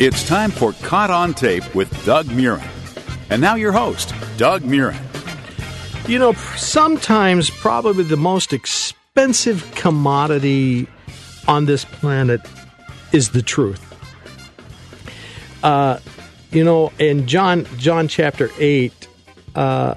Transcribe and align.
It's 0.00 0.26
time 0.26 0.50
for 0.50 0.72
Caught 0.72 1.10
on 1.10 1.34
Tape 1.34 1.74
with 1.74 2.06
Doug 2.06 2.24
Murren. 2.28 2.66
And 3.28 3.38
now 3.42 3.56
your 3.56 3.72
host, 3.72 4.14
Doug 4.38 4.62
Murren. 4.62 4.98
You 6.08 6.18
know, 6.18 6.32
sometimes 6.32 7.50
probably 7.50 8.04
the 8.04 8.16
most 8.16 8.54
expensive 8.54 9.70
commodity 9.74 10.88
on 11.46 11.66
this 11.66 11.84
planet 11.84 12.40
is 13.12 13.28
the 13.32 13.42
truth. 13.42 13.84
Uh, 15.62 15.98
you 16.50 16.64
know, 16.64 16.92
in 16.98 17.26
John 17.26 17.66
John 17.76 18.08
chapter 18.08 18.48
8, 18.58 19.08
uh, 19.54 19.96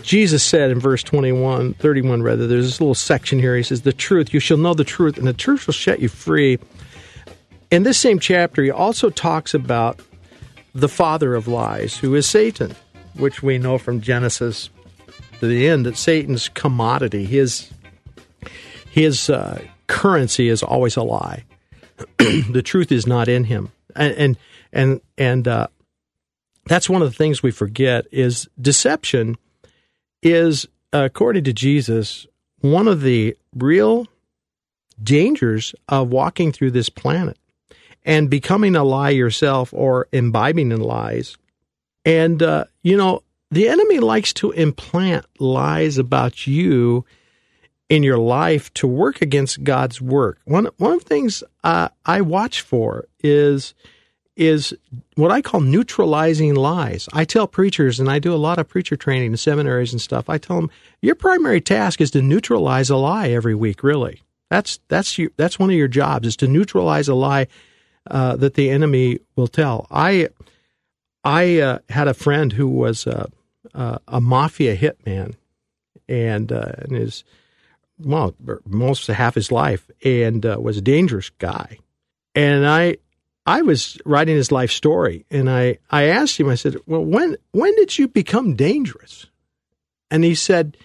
Jesus 0.00 0.42
said 0.44 0.70
in 0.70 0.80
verse 0.80 1.02
21, 1.02 1.74
31 1.74 2.22
rather, 2.22 2.46
there's 2.46 2.64
this 2.64 2.80
little 2.80 2.94
section 2.94 3.38
here. 3.38 3.54
He 3.54 3.62
says, 3.62 3.82
The 3.82 3.92
truth, 3.92 4.32
you 4.32 4.40
shall 4.40 4.56
know 4.56 4.72
the 4.72 4.82
truth, 4.82 5.18
and 5.18 5.26
the 5.26 5.34
truth 5.34 5.66
will 5.66 5.74
set 5.74 6.00
you 6.00 6.08
free. 6.08 6.58
In 7.70 7.82
this 7.82 7.98
same 7.98 8.18
chapter, 8.18 8.62
he 8.62 8.70
also 8.70 9.10
talks 9.10 9.54
about 9.54 10.00
the 10.74 10.88
father 10.88 11.34
of 11.34 11.48
lies, 11.48 11.96
who 11.96 12.14
is 12.14 12.28
Satan, 12.28 12.76
which 13.14 13.42
we 13.42 13.58
know 13.58 13.78
from 13.78 14.00
Genesis 14.00 14.70
to 15.40 15.46
the 15.46 15.68
end 15.68 15.86
that 15.86 15.96
Satan's 15.96 16.48
commodity, 16.48 17.24
his 17.24 17.70
his 18.90 19.28
uh, 19.28 19.62
currency 19.88 20.48
is 20.48 20.62
always 20.62 20.96
a 20.96 21.02
lie. 21.02 21.44
the 22.18 22.62
truth 22.64 22.92
is 22.92 23.06
not 23.06 23.28
in 23.28 23.44
him, 23.44 23.72
and 23.94 24.14
and 24.14 24.36
and, 24.72 25.00
and 25.18 25.48
uh, 25.48 25.66
that's 26.66 26.88
one 26.88 27.02
of 27.02 27.08
the 27.08 27.16
things 27.16 27.42
we 27.42 27.50
forget 27.50 28.06
is 28.12 28.48
deception 28.60 29.36
is 30.22 30.66
according 30.92 31.44
to 31.44 31.52
Jesus 31.52 32.26
one 32.60 32.88
of 32.88 33.02
the 33.02 33.36
real 33.54 34.06
dangers 35.02 35.74
of 35.88 36.08
walking 36.08 36.52
through 36.52 36.70
this 36.70 36.88
planet 36.88 37.38
and 38.06 38.30
becoming 38.30 38.76
a 38.76 38.84
lie 38.84 39.10
yourself 39.10 39.74
or 39.74 40.08
imbibing 40.12 40.70
in 40.70 40.80
lies. 40.80 41.36
And, 42.04 42.40
uh, 42.40 42.66
you 42.82 42.96
know, 42.96 43.24
the 43.50 43.68
enemy 43.68 43.98
likes 43.98 44.32
to 44.34 44.52
implant 44.52 45.26
lies 45.40 45.98
about 45.98 46.46
you 46.46 47.04
in 47.88 48.04
your 48.04 48.18
life 48.18 48.72
to 48.74 48.86
work 48.86 49.20
against 49.20 49.64
God's 49.64 50.00
work. 50.00 50.38
One, 50.44 50.68
one 50.78 50.92
of 50.92 51.00
the 51.00 51.08
things 51.08 51.42
uh, 51.64 51.88
I 52.06 52.20
watch 52.22 52.62
for 52.62 53.06
is 53.22 53.74
is 54.36 54.74
what 55.14 55.32
I 55.32 55.40
call 55.40 55.62
neutralizing 55.62 56.54
lies. 56.54 57.08
I 57.14 57.24
tell 57.24 57.46
preachers, 57.46 57.98
and 57.98 58.10
I 58.10 58.18
do 58.18 58.34
a 58.34 58.36
lot 58.36 58.58
of 58.58 58.68
preacher 58.68 58.94
training 58.94 59.30
in 59.30 59.36
seminaries 59.38 59.92
and 59.92 60.00
stuff. 60.00 60.28
I 60.28 60.36
tell 60.36 60.56
them 60.56 60.70
your 61.00 61.14
primary 61.14 61.62
task 61.62 62.02
is 62.02 62.10
to 62.10 62.20
neutralize 62.20 62.90
a 62.90 62.96
lie 62.96 63.30
every 63.30 63.54
week. 63.54 63.82
Really, 63.82 64.20
that's 64.50 64.78
that's 64.88 65.16
you, 65.16 65.32
that's 65.38 65.58
one 65.58 65.70
of 65.70 65.76
your 65.76 65.88
jobs 65.88 66.26
is 66.26 66.36
to 66.36 66.48
neutralize 66.48 67.08
a 67.08 67.14
lie 67.14 67.46
uh, 68.10 68.36
that 68.36 68.54
the 68.54 68.70
enemy 68.70 69.20
will 69.34 69.48
tell. 69.48 69.86
I 69.90 70.28
I 71.24 71.58
uh, 71.58 71.78
had 71.88 72.06
a 72.06 72.14
friend 72.14 72.52
who 72.52 72.68
was 72.68 73.06
a, 73.06 73.28
a, 73.74 74.00
a 74.06 74.20
mafia 74.20 74.76
hitman, 74.76 75.34
and 76.08 76.52
uh, 76.52 76.72
and 76.78 76.92
his 76.92 77.24
well 77.98 78.34
most 78.64 79.08
of 79.08 79.16
half 79.16 79.34
his 79.34 79.50
life, 79.50 79.90
and 80.04 80.46
uh, 80.46 80.56
was 80.60 80.76
a 80.76 80.82
dangerous 80.82 81.30
guy. 81.30 81.78
And 82.34 82.66
I 82.66 82.98
I 83.44 83.62
was 83.62 83.98
writing 84.04 84.36
his 84.36 84.52
life 84.52 84.70
story, 84.70 85.24
and 85.30 85.50
I 85.50 85.78
I 85.90 86.04
asked 86.04 86.38
him. 86.38 86.48
I 86.48 86.54
said, 86.54 86.76
"Well, 86.86 87.04
when 87.04 87.36
when 87.52 87.74
did 87.76 87.98
you 87.98 88.08
become 88.08 88.54
dangerous?" 88.54 89.26
And 90.10 90.24
he 90.24 90.34
said, 90.34 90.76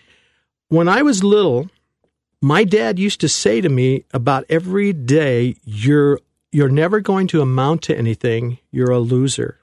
"When 0.69 0.87
I 0.87 1.01
was 1.01 1.23
little." 1.23 1.69
My 2.43 2.63
dad 2.63 2.97
used 2.97 3.21
to 3.21 3.29
say 3.29 3.61
to 3.61 3.69
me 3.69 4.05
about 4.11 4.45
every 4.49 4.93
day, 4.93 5.57
"You're 5.63 6.19
you're 6.51 6.69
never 6.69 6.99
going 6.99 7.27
to 7.27 7.41
amount 7.41 7.83
to 7.83 7.97
anything. 7.97 8.59
You're 8.71 8.91
a 8.91 8.99
loser. 8.99 9.59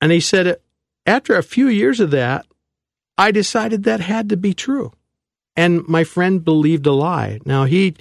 And 0.00 0.12
he 0.12 0.20
said, 0.20 0.58
after 1.04 1.36
a 1.36 1.42
few 1.42 1.68
years 1.68 2.00
of 2.00 2.10
that, 2.10 2.46
I 3.18 3.30
decided 3.30 3.84
that 3.84 4.00
had 4.00 4.28
to 4.30 4.36
be 4.36 4.54
true. 4.54 4.92
And 5.54 5.86
my 5.88 6.04
friend 6.04 6.44
believed 6.44 6.86
a 6.86 6.92
lie. 6.92 7.40
Now, 7.44 7.64
he, 7.64 7.94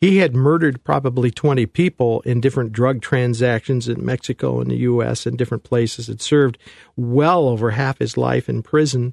he 0.00 0.18
had 0.18 0.34
murdered 0.34 0.84
probably 0.84 1.30
20 1.30 1.66
people 1.66 2.20
in 2.22 2.40
different 2.40 2.72
drug 2.72 3.02
transactions 3.02 3.88
in 3.88 4.04
Mexico 4.04 4.60
and 4.60 4.70
the 4.70 4.76
U.S. 4.76 5.26
and 5.26 5.36
different 5.36 5.64
places, 5.64 6.06
had 6.06 6.20
served 6.20 6.58
well 6.96 7.48
over 7.48 7.72
half 7.72 7.98
his 7.98 8.16
life 8.16 8.48
in 8.48 8.62
prison. 8.62 9.12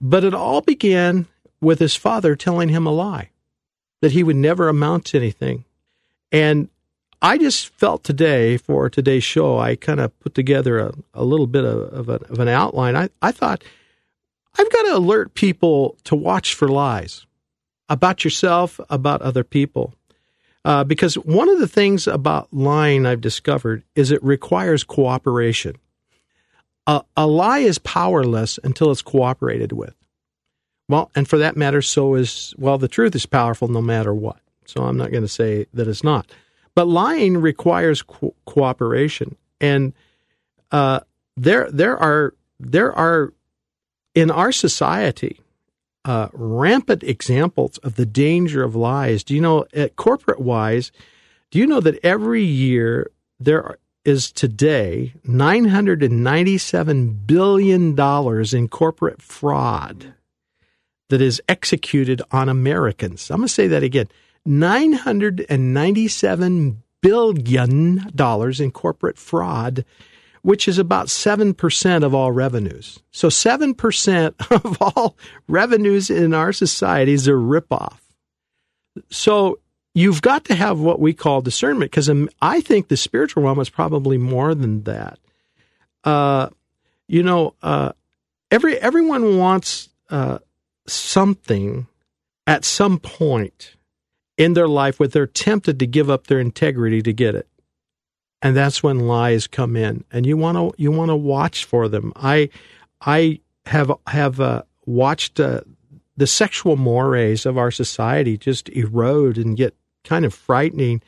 But 0.00 0.24
it 0.24 0.34
all 0.34 0.60
began 0.60 1.26
with 1.60 1.80
his 1.80 1.96
father 1.96 2.36
telling 2.36 2.68
him 2.68 2.86
a 2.86 2.92
lie 2.92 3.30
that 4.00 4.12
he 4.12 4.22
would 4.22 4.36
never 4.36 4.68
amount 4.68 5.06
to 5.06 5.18
anything. 5.18 5.64
And 6.30 6.68
I 7.20 7.36
just 7.38 7.68
felt 7.68 8.04
today 8.04 8.56
for 8.56 8.88
today's 8.88 9.24
show, 9.24 9.58
I 9.58 9.74
kind 9.74 9.98
of 9.98 10.18
put 10.20 10.34
together 10.34 10.78
a, 10.78 10.92
a 11.14 11.24
little 11.24 11.48
bit 11.48 11.64
of, 11.64 11.92
of, 11.92 12.08
a, 12.08 12.24
of, 12.30 12.38
an 12.38 12.48
outline. 12.48 12.96
I, 12.96 13.08
I 13.20 13.32
thought 13.32 13.64
I've 14.56 14.70
got 14.70 14.82
to 14.82 14.96
alert 14.96 15.34
people 15.34 15.96
to 16.04 16.14
watch 16.14 16.54
for 16.54 16.68
lies 16.68 17.26
about 17.88 18.22
yourself, 18.24 18.80
about 18.88 19.22
other 19.22 19.42
people. 19.42 19.94
Uh, 20.64 20.84
because 20.84 21.14
one 21.14 21.48
of 21.48 21.58
the 21.58 21.68
things 21.68 22.06
about 22.06 22.48
lying 22.52 23.06
I've 23.06 23.20
discovered 23.20 23.82
is 23.94 24.10
it 24.10 24.22
requires 24.22 24.84
cooperation. 24.84 25.76
A, 26.86 27.02
a 27.16 27.26
lie 27.26 27.60
is 27.60 27.78
powerless 27.78 28.58
until 28.62 28.90
it's 28.90 29.02
cooperated 29.02 29.72
with. 29.72 29.94
Well, 30.88 31.10
and 31.14 31.28
for 31.28 31.38
that 31.38 31.56
matter, 31.56 31.82
so 31.82 32.14
is, 32.14 32.54
well, 32.58 32.78
the 32.78 32.88
truth 32.88 33.14
is 33.14 33.26
powerful 33.26 33.68
no 33.68 33.82
matter 33.82 34.14
what. 34.14 34.40
So 34.66 34.84
I'm 34.84 34.96
not 34.96 35.10
going 35.10 35.22
to 35.22 35.28
say 35.28 35.66
that 35.74 35.88
it's 35.88 36.04
not. 36.04 36.30
But 36.78 36.86
lying 36.86 37.38
requires 37.38 38.02
co- 38.02 38.36
cooperation, 38.46 39.34
and 39.60 39.94
uh, 40.70 41.00
there 41.36 41.68
there 41.72 41.98
are 41.98 42.34
there 42.60 42.92
are 42.92 43.34
in 44.14 44.30
our 44.30 44.52
society 44.52 45.40
uh, 46.04 46.28
rampant 46.32 47.02
examples 47.02 47.78
of 47.78 47.96
the 47.96 48.06
danger 48.06 48.62
of 48.62 48.76
lies. 48.76 49.24
Do 49.24 49.34
you 49.34 49.40
know, 49.40 49.66
at 49.74 49.96
corporate 49.96 50.38
wise, 50.38 50.92
do 51.50 51.58
you 51.58 51.66
know 51.66 51.80
that 51.80 51.98
every 52.04 52.44
year 52.44 53.10
there 53.40 53.78
is 54.04 54.30
today 54.30 55.14
$997 55.26 57.26
billion 57.26 57.98
in 58.56 58.68
corporate 58.68 59.20
fraud 59.20 60.14
that 61.08 61.20
is 61.20 61.42
executed 61.48 62.22
on 62.30 62.48
Americans? 62.48 63.32
I'm 63.32 63.38
going 63.38 63.48
to 63.48 63.52
say 63.52 63.66
that 63.66 63.82
again 63.82 64.06
$997 64.48 66.76
billion 67.00 68.12
in 68.60 68.70
corporate 68.70 69.18
fraud, 69.18 69.84
which 70.42 70.66
is 70.66 70.78
about 70.78 71.08
7% 71.08 72.02
of 72.02 72.14
all 72.14 72.32
revenues. 72.32 72.98
So 73.10 73.28
7% 73.28 74.50
of 74.64 74.78
all 74.80 75.16
revenues 75.46 76.10
in 76.10 76.32
our 76.32 76.52
society 76.52 77.12
is 77.12 77.28
a 77.28 77.32
ripoff. 77.32 77.98
So 79.10 79.58
you've 79.94 80.22
got 80.22 80.46
to 80.46 80.54
have 80.54 80.80
what 80.80 81.00
we 81.00 81.12
call 81.12 81.42
discernment 81.42 81.90
because 81.90 82.10
I 82.40 82.60
think 82.60 82.88
the 82.88 82.96
spiritual 82.96 83.42
realm 83.42 83.60
is 83.60 83.70
probably 83.70 84.16
more 84.16 84.54
than 84.54 84.84
that. 84.84 85.18
Uh, 86.04 86.48
you 87.06 87.22
know, 87.22 87.54
uh, 87.62 87.92
every 88.50 88.78
everyone 88.78 89.38
wants 89.38 89.88
uh, 90.10 90.38
something 90.86 91.86
at 92.46 92.64
some 92.64 92.98
point 92.98 93.74
in 94.38 94.54
their 94.54 94.68
life 94.68 94.98
where 94.98 95.08
they're 95.08 95.26
tempted 95.26 95.78
to 95.80 95.86
give 95.86 96.08
up 96.08 96.28
their 96.28 96.40
integrity 96.40 97.02
to 97.02 97.12
get 97.12 97.34
it. 97.34 97.48
And 98.40 98.56
that's 98.56 98.82
when 98.82 99.00
lies 99.00 99.48
come 99.48 99.76
in, 99.76 100.04
and 100.12 100.24
you 100.24 100.36
want 100.36 100.56
to 100.56 100.72
you 100.80 100.92
want 100.92 101.10
to 101.10 101.16
watch 101.16 101.64
for 101.64 101.88
them. 101.88 102.12
I 102.14 102.50
I 103.00 103.40
have 103.66 103.90
have 104.06 104.38
uh, 104.38 104.62
watched 104.86 105.40
uh, 105.40 105.62
the 106.16 106.28
sexual 106.28 106.76
mores 106.76 107.46
of 107.46 107.58
our 107.58 107.72
society 107.72 108.38
just 108.38 108.68
erode 108.68 109.38
and 109.38 109.56
get 109.56 109.74
kind 110.04 110.24
of 110.24 110.32
frightening, 110.32 111.02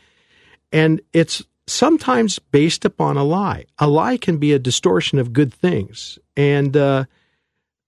and 0.72 1.00
it's 1.12 1.44
sometimes 1.69 2.40
based 2.40 2.84
upon 2.84 3.16
a 3.16 3.22
lie. 3.22 3.66
A 3.78 3.87
lie 3.87 4.16
can 4.16 4.38
be 4.38 4.52
a 4.52 4.58
distortion 4.58 5.20
of 5.20 5.32
good 5.32 5.55
things, 5.55 6.19
and 6.37 6.76
uh, 6.76 7.05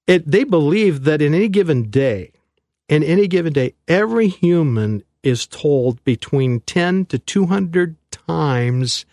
it 0.06 0.31
they 0.31 0.44
believe 0.44 1.02
that 1.02 1.20
in 1.20 1.34
any 1.34 1.49
given 1.49 1.90
day, 1.90 2.31
in 2.88 3.02
any 3.02 3.26
given 3.26 3.52
day, 3.52 3.75
every 3.88 4.28
human 4.28 5.02
is 5.22 5.46
told 5.46 6.02
between 6.04 6.60
10 6.60 7.06
to 7.06 7.19
200 7.19 7.96
times 8.10 9.06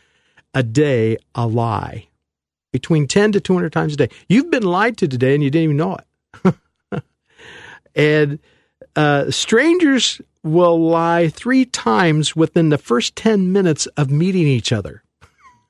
a 0.54 0.64
day 0.64 1.18
a 1.36 1.48
lie. 1.48 2.08
Between 2.72 3.08
10 3.08 3.34
to 3.34 3.40
200 3.40 3.72
times 3.72 3.94
a 3.94 3.98
day. 3.98 4.10
You've 4.28 4.52
been 4.52 4.64
lied 4.64 4.98
to 4.98 5.08
today 5.08 5.34
and 5.34 5.44
you 5.44 5.50
didn't 5.50 5.64
even 5.64 5.78
know 5.78 5.98
it. 6.44 7.04
and 7.96 8.40
uh, 8.96 9.32
strangers 9.32 10.22
will 10.44 10.80
lie 10.80 11.28
three 11.28 11.66
times 11.66 12.36
within 12.36 12.70
the 12.70 12.78
first 12.78 13.16
10 13.16 13.52
minutes 13.52 13.86
of 13.88 14.10
meeting 14.10 14.48
each 14.48 14.72
other. 14.72 15.04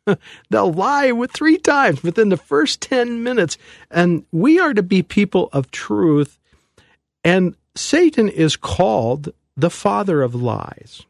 They'll 0.50 0.74
lie 0.74 1.12
with 1.12 1.32
three 1.32 1.58
times 1.58 2.04
within 2.04 2.30
the 2.30 2.38
first 2.38 2.82
10 2.82 3.24
minutes. 3.24 3.58
And 3.90 4.26
we 4.32 4.60
are 4.60 4.74
to 4.74 4.84
be 4.84 5.04
people 5.04 5.50
of 5.54 5.72
truth. 5.72 6.38
And 7.24 7.56
Satan 7.76 8.30
is 8.30 8.56
called 8.56 9.34
the 9.60 9.70
father 9.70 10.22
of 10.22 10.36
lies. 10.36 11.06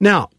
Now, 0.00 0.30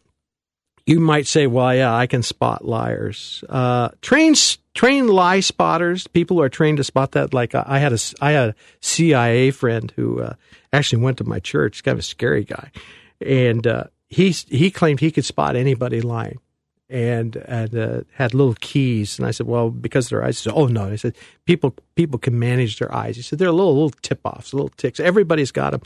you 0.86 1.00
might 1.00 1.26
say, 1.26 1.46
well, 1.46 1.74
yeah, 1.74 1.94
I 1.94 2.06
can 2.06 2.22
spot 2.22 2.64
liars. 2.64 3.44
Uh, 3.48 3.90
trained 4.00 5.10
lie 5.10 5.40
spotters, 5.40 6.06
people 6.06 6.40
are 6.40 6.48
trained 6.48 6.78
to 6.78 6.84
spot 6.84 7.12
that. 7.12 7.34
Like 7.34 7.54
I 7.54 7.78
had 7.78 7.92
a, 7.92 7.98
I 8.20 8.32
had 8.32 8.50
a 8.50 8.54
CIA 8.80 9.50
friend 9.50 9.92
who 9.96 10.22
uh, 10.22 10.34
actually 10.72 11.02
went 11.02 11.18
to 11.18 11.24
my 11.24 11.40
church, 11.40 11.84
kind 11.84 11.94
of 11.94 11.98
a 12.00 12.02
scary 12.02 12.44
guy. 12.44 12.70
And 13.20 13.66
uh, 13.66 13.84
he, 14.06 14.30
he 14.30 14.70
claimed 14.70 15.00
he 15.00 15.10
could 15.10 15.26
spot 15.26 15.56
anybody 15.56 16.00
lying 16.00 16.38
and, 16.88 17.36
and 17.36 17.76
uh, 17.76 18.00
had 18.14 18.32
little 18.32 18.54
keys. 18.54 19.18
And 19.18 19.28
I 19.28 19.32
said, 19.32 19.46
well, 19.46 19.68
because 19.68 20.08
their 20.08 20.24
eyes. 20.24 20.38
Said, 20.38 20.54
oh, 20.56 20.68
no. 20.68 20.88
He 20.88 20.96
said, 20.96 21.16
people, 21.44 21.74
people 21.96 22.18
can 22.18 22.38
manage 22.38 22.78
their 22.78 22.94
eyes. 22.94 23.16
He 23.16 23.22
said, 23.22 23.38
they're 23.38 23.52
little, 23.52 23.74
little 23.74 23.90
tip 24.00 24.20
offs, 24.24 24.54
little 24.54 24.70
ticks. 24.70 25.00
Everybody's 25.00 25.52
got 25.52 25.72
them 25.72 25.82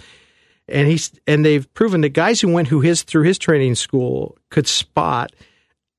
and 0.69 0.89
he's 0.89 1.13
and 1.27 1.45
they've 1.45 1.73
proven 1.75 2.01
that 2.03 2.11
guys 2.11 2.41
who 2.41 2.53
went 2.53 2.69
who 2.69 2.81
his 2.81 3.03
through 3.03 3.25
his 3.25 3.39
training 3.39 3.75
school 3.75 4.37
could 4.51 4.67
spot 4.67 5.33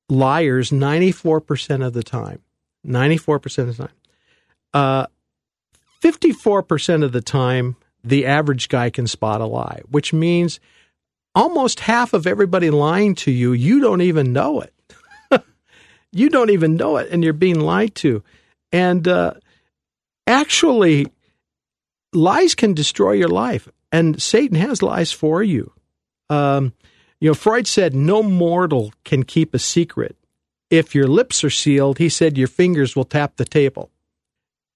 liars 0.08 0.70
94% 0.70 1.84
of 1.84 1.92
the 1.92 2.02
time. 2.02 2.40
94% 2.86 3.58
of 3.58 3.76
the 3.76 3.82
time. 3.84 3.96
Uh, 4.74 5.06
54% 6.02 7.04
of 7.04 7.12
the 7.12 7.22
time 7.22 7.76
the 8.02 8.26
average 8.26 8.68
guy 8.68 8.90
can 8.90 9.06
spot 9.06 9.40
a 9.40 9.46
lie 9.46 9.80
which 9.88 10.12
means 10.12 10.60
almost 11.34 11.80
half 11.80 12.12
of 12.12 12.26
everybody 12.26 12.70
lying 12.70 13.14
to 13.14 13.30
you 13.30 13.52
you 13.52 13.80
don't 13.80 14.02
even 14.02 14.32
know 14.32 14.60
it. 14.60 14.72
You 16.16 16.30
don't 16.30 16.50
even 16.50 16.76
know 16.76 16.98
it 16.98 17.08
and 17.10 17.24
you're 17.24 17.32
being 17.32 17.58
lied 17.58 17.96
to. 17.96 18.22
And 18.70 19.08
uh, 19.08 19.34
actually 20.28 21.08
lies 22.12 22.54
can 22.54 22.72
destroy 22.72 23.12
your 23.12 23.28
life 23.28 23.68
and 23.94 24.20
Satan 24.20 24.56
has 24.56 24.82
lies 24.82 25.12
for 25.12 25.40
you. 25.40 25.72
Um, 26.28 26.72
you 27.20 27.30
know, 27.30 27.34
Freud 27.34 27.68
said 27.68 27.94
no 27.94 28.24
mortal 28.24 28.92
can 29.04 29.22
keep 29.22 29.54
a 29.54 29.58
secret. 29.60 30.16
If 30.68 30.96
your 30.96 31.06
lips 31.06 31.44
are 31.44 31.50
sealed, 31.50 31.98
he 31.98 32.08
said 32.08 32.36
your 32.36 32.48
fingers 32.48 32.96
will 32.96 33.04
tap 33.04 33.36
the 33.36 33.44
table. 33.44 33.92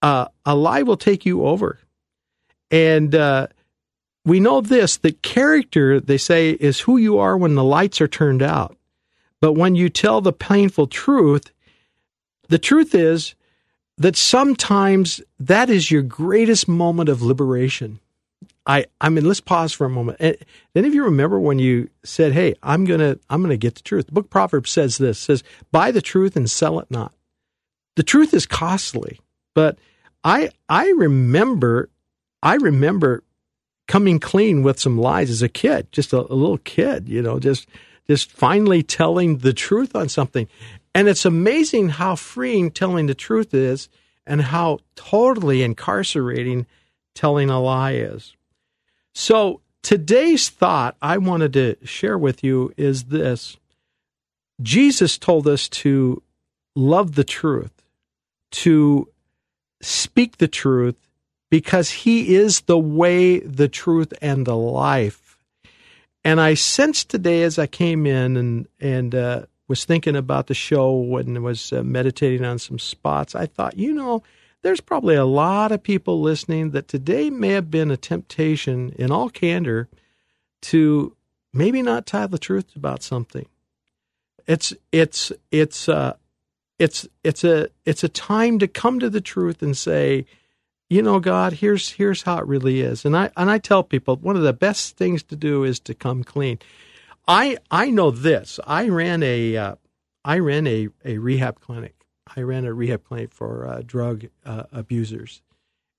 Uh, 0.00 0.26
a 0.46 0.54
lie 0.54 0.82
will 0.82 0.96
take 0.96 1.26
you 1.26 1.44
over. 1.44 1.80
And 2.70 3.12
uh, 3.12 3.48
we 4.24 4.38
know 4.38 4.60
this 4.60 4.98
that 4.98 5.20
character, 5.20 5.98
they 5.98 6.18
say, 6.18 6.50
is 6.50 6.78
who 6.78 6.96
you 6.96 7.18
are 7.18 7.36
when 7.36 7.56
the 7.56 7.64
lights 7.64 8.00
are 8.00 8.06
turned 8.06 8.42
out. 8.42 8.76
But 9.40 9.54
when 9.54 9.74
you 9.74 9.88
tell 9.88 10.20
the 10.20 10.32
painful 10.32 10.86
truth, 10.86 11.50
the 12.48 12.58
truth 12.58 12.94
is 12.94 13.34
that 13.96 14.14
sometimes 14.14 15.20
that 15.40 15.68
is 15.70 15.90
your 15.90 16.02
greatest 16.02 16.68
moment 16.68 17.08
of 17.08 17.20
liberation. 17.20 17.98
I, 18.68 18.84
I 19.00 19.08
mean, 19.08 19.24
let's 19.24 19.40
pause 19.40 19.72
for 19.72 19.86
a 19.86 19.90
moment. 19.90 20.18
And, 20.20 20.36
any 20.74 20.86
of 20.86 20.94
you 20.94 21.02
remember 21.04 21.40
when 21.40 21.58
you 21.58 21.88
said, 22.04 22.32
"Hey, 22.32 22.54
I'm 22.62 22.84
gonna, 22.84 23.18
I'm 23.30 23.42
gonna 23.42 23.56
get 23.56 23.74
the 23.74 23.82
truth"? 23.82 24.06
The 24.06 24.12
book 24.12 24.28
Proverbs 24.30 24.70
says 24.70 24.98
this: 24.98 25.18
says, 25.18 25.42
"Buy 25.72 25.90
the 25.90 26.02
truth 26.02 26.36
and 26.36 26.48
sell 26.48 26.78
it 26.78 26.90
not." 26.90 27.14
The 27.96 28.02
truth 28.04 28.34
is 28.34 28.46
costly, 28.46 29.18
but 29.54 29.78
I, 30.22 30.50
I 30.68 30.90
remember, 30.90 31.88
I 32.42 32.54
remember 32.56 33.24
coming 33.88 34.20
clean 34.20 34.62
with 34.62 34.78
some 34.78 34.98
lies 34.98 35.30
as 35.30 35.42
a 35.42 35.48
kid, 35.48 35.90
just 35.90 36.12
a, 36.12 36.18
a 36.18 36.34
little 36.34 36.58
kid, 36.58 37.08
you 37.08 37.22
know, 37.22 37.40
just, 37.40 37.66
just 38.06 38.30
finally 38.30 38.82
telling 38.82 39.38
the 39.38 39.54
truth 39.54 39.96
on 39.96 40.08
something, 40.08 40.46
and 40.94 41.08
it's 41.08 41.24
amazing 41.24 41.88
how 41.88 42.14
freeing 42.14 42.70
telling 42.70 43.06
the 43.06 43.14
truth 43.14 43.54
is, 43.54 43.88
and 44.26 44.42
how 44.42 44.78
totally 44.94 45.62
incarcerating 45.62 46.66
telling 47.14 47.50
a 47.50 47.60
lie 47.60 47.94
is. 47.94 48.36
So 49.20 49.62
today's 49.82 50.48
thought 50.48 50.96
I 51.02 51.18
wanted 51.18 51.52
to 51.54 51.76
share 51.84 52.16
with 52.16 52.44
you 52.44 52.72
is 52.76 53.06
this 53.06 53.56
Jesus 54.62 55.18
told 55.18 55.48
us 55.48 55.68
to 55.70 56.22
love 56.76 57.16
the 57.16 57.24
truth, 57.24 57.82
to 58.52 59.08
speak 59.82 60.36
the 60.36 60.46
truth, 60.46 60.94
because 61.50 61.90
he 61.90 62.36
is 62.36 62.60
the 62.60 62.78
way, 62.78 63.40
the 63.40 63.66
truth, 63.66 64.12
and 64.22 64.46
the 64.46 64.56
life. 64.56 65.36
And 66.22 66.40
I 66.40 66.54
sensed 66.54 67.10
today 67.10 67.42
as 67.42 67.58
I 67.58 67.66
came 67.66 68.06
in 68.06 68.36
and, 68.36 68.68
and 68.78 69.16
uh, 69.16 69.42
was 69.66 69.84
thinking 69.84 70.14
about 70.14 70.46
the 70.46 70.54
show 70.54 71.16
and 71.16 71.42
was 71.42 71.72
uh, 71.72 71.82
meditating 71.82 72.44
on 72.44 72.60
some 72.60 72.78
spots, 72.78 73.34
I 73.34 73.46
thought, 73.46 73.76
you 73.76 73.92
know, 73.92 74.22
there's 74.62 74.80
probably 74.80 75.14
a 75.14 75.24
lot 75.24 75.72
of 75.72 75.82
people 75.82 76.20
listening 76.20 76.70
that 76.70 76.88
today 76.88 77.30
may 77.30 77.50
have 77.50 77.70
been 77.70 77.90
a 77.90 77.96
temptation, 77.96 78.92
in 78.98 79.10
all 79.10 79.30
candor, 79.30 79.88
to 80.62 81.16
maybe 81.52 81.82
not 81.82 82.06
tell 82.06 82.28
the 82.28 82.38
truth 82.38 82.74
about 82.74 83.02
something. 83.02 83.46
It's 84.46 84.72
it's 84.92 85.30
it's 85.50 85.88
uh, 85.88 86.14
it's 86.78 87.06
it's 87.22 87.44
a 87.44 87.68
it's 87.84 88.02
a 88.02 88.08
time 88.08 88.58
to 88.58 88.66
come 88.68 88.98
to 89.00 89.10
the 89.10 89.20
truth 89.20 89.62
and 89.62 89.76
say, 89.76 90.26
you 90.88 91.02
know, 91.02 91.20
God, 91.20 91.54
here's 91.54 91.90
here's 91.90 92.22
how 92.22 92.38
it 92.38 92.46
really 92.46 92.80
is. 92.80 93.04
And 93.04 93.16
I 93.16 93.30
and 93.36 93.50
I 93.50 93.58
tell 93.58 93.82
people 93.82 94.16
one 94.16 94.36
of 94.36 94.42
the 94.42 94.52
best 94.52 94.96
things 94.96 95.22
to 95.24 95.36
do 95.36 95.64
is 95.64 95.78
to 95.80 95.94
come 95.94 96.24
clean. 96.24 96.58
I 97.28 97.58
I 97.70 97.90
know 97.90 98.10
this. 98.10 98.58
I 98.66 98.88
ran 98.88 99.22
a 99.22 99.56
uh, 99.56 99.74
I 100.24 100.38
ran 100.38 100.66
a, 100.66 100.88
a 101.04 101.18
rehab 101.18 101.60
clinic 101.60 101.97
I 102.36 102.42
ran 102.42 102.64
a 102.64 102.72
rehab 102.72 103.04
clinic 103.04 103.32
for 103.32 103.66
uh, 103.66 103.82
drug 103.84 104.26
uh, 104.44 104.64
abusers, 104.72 105.42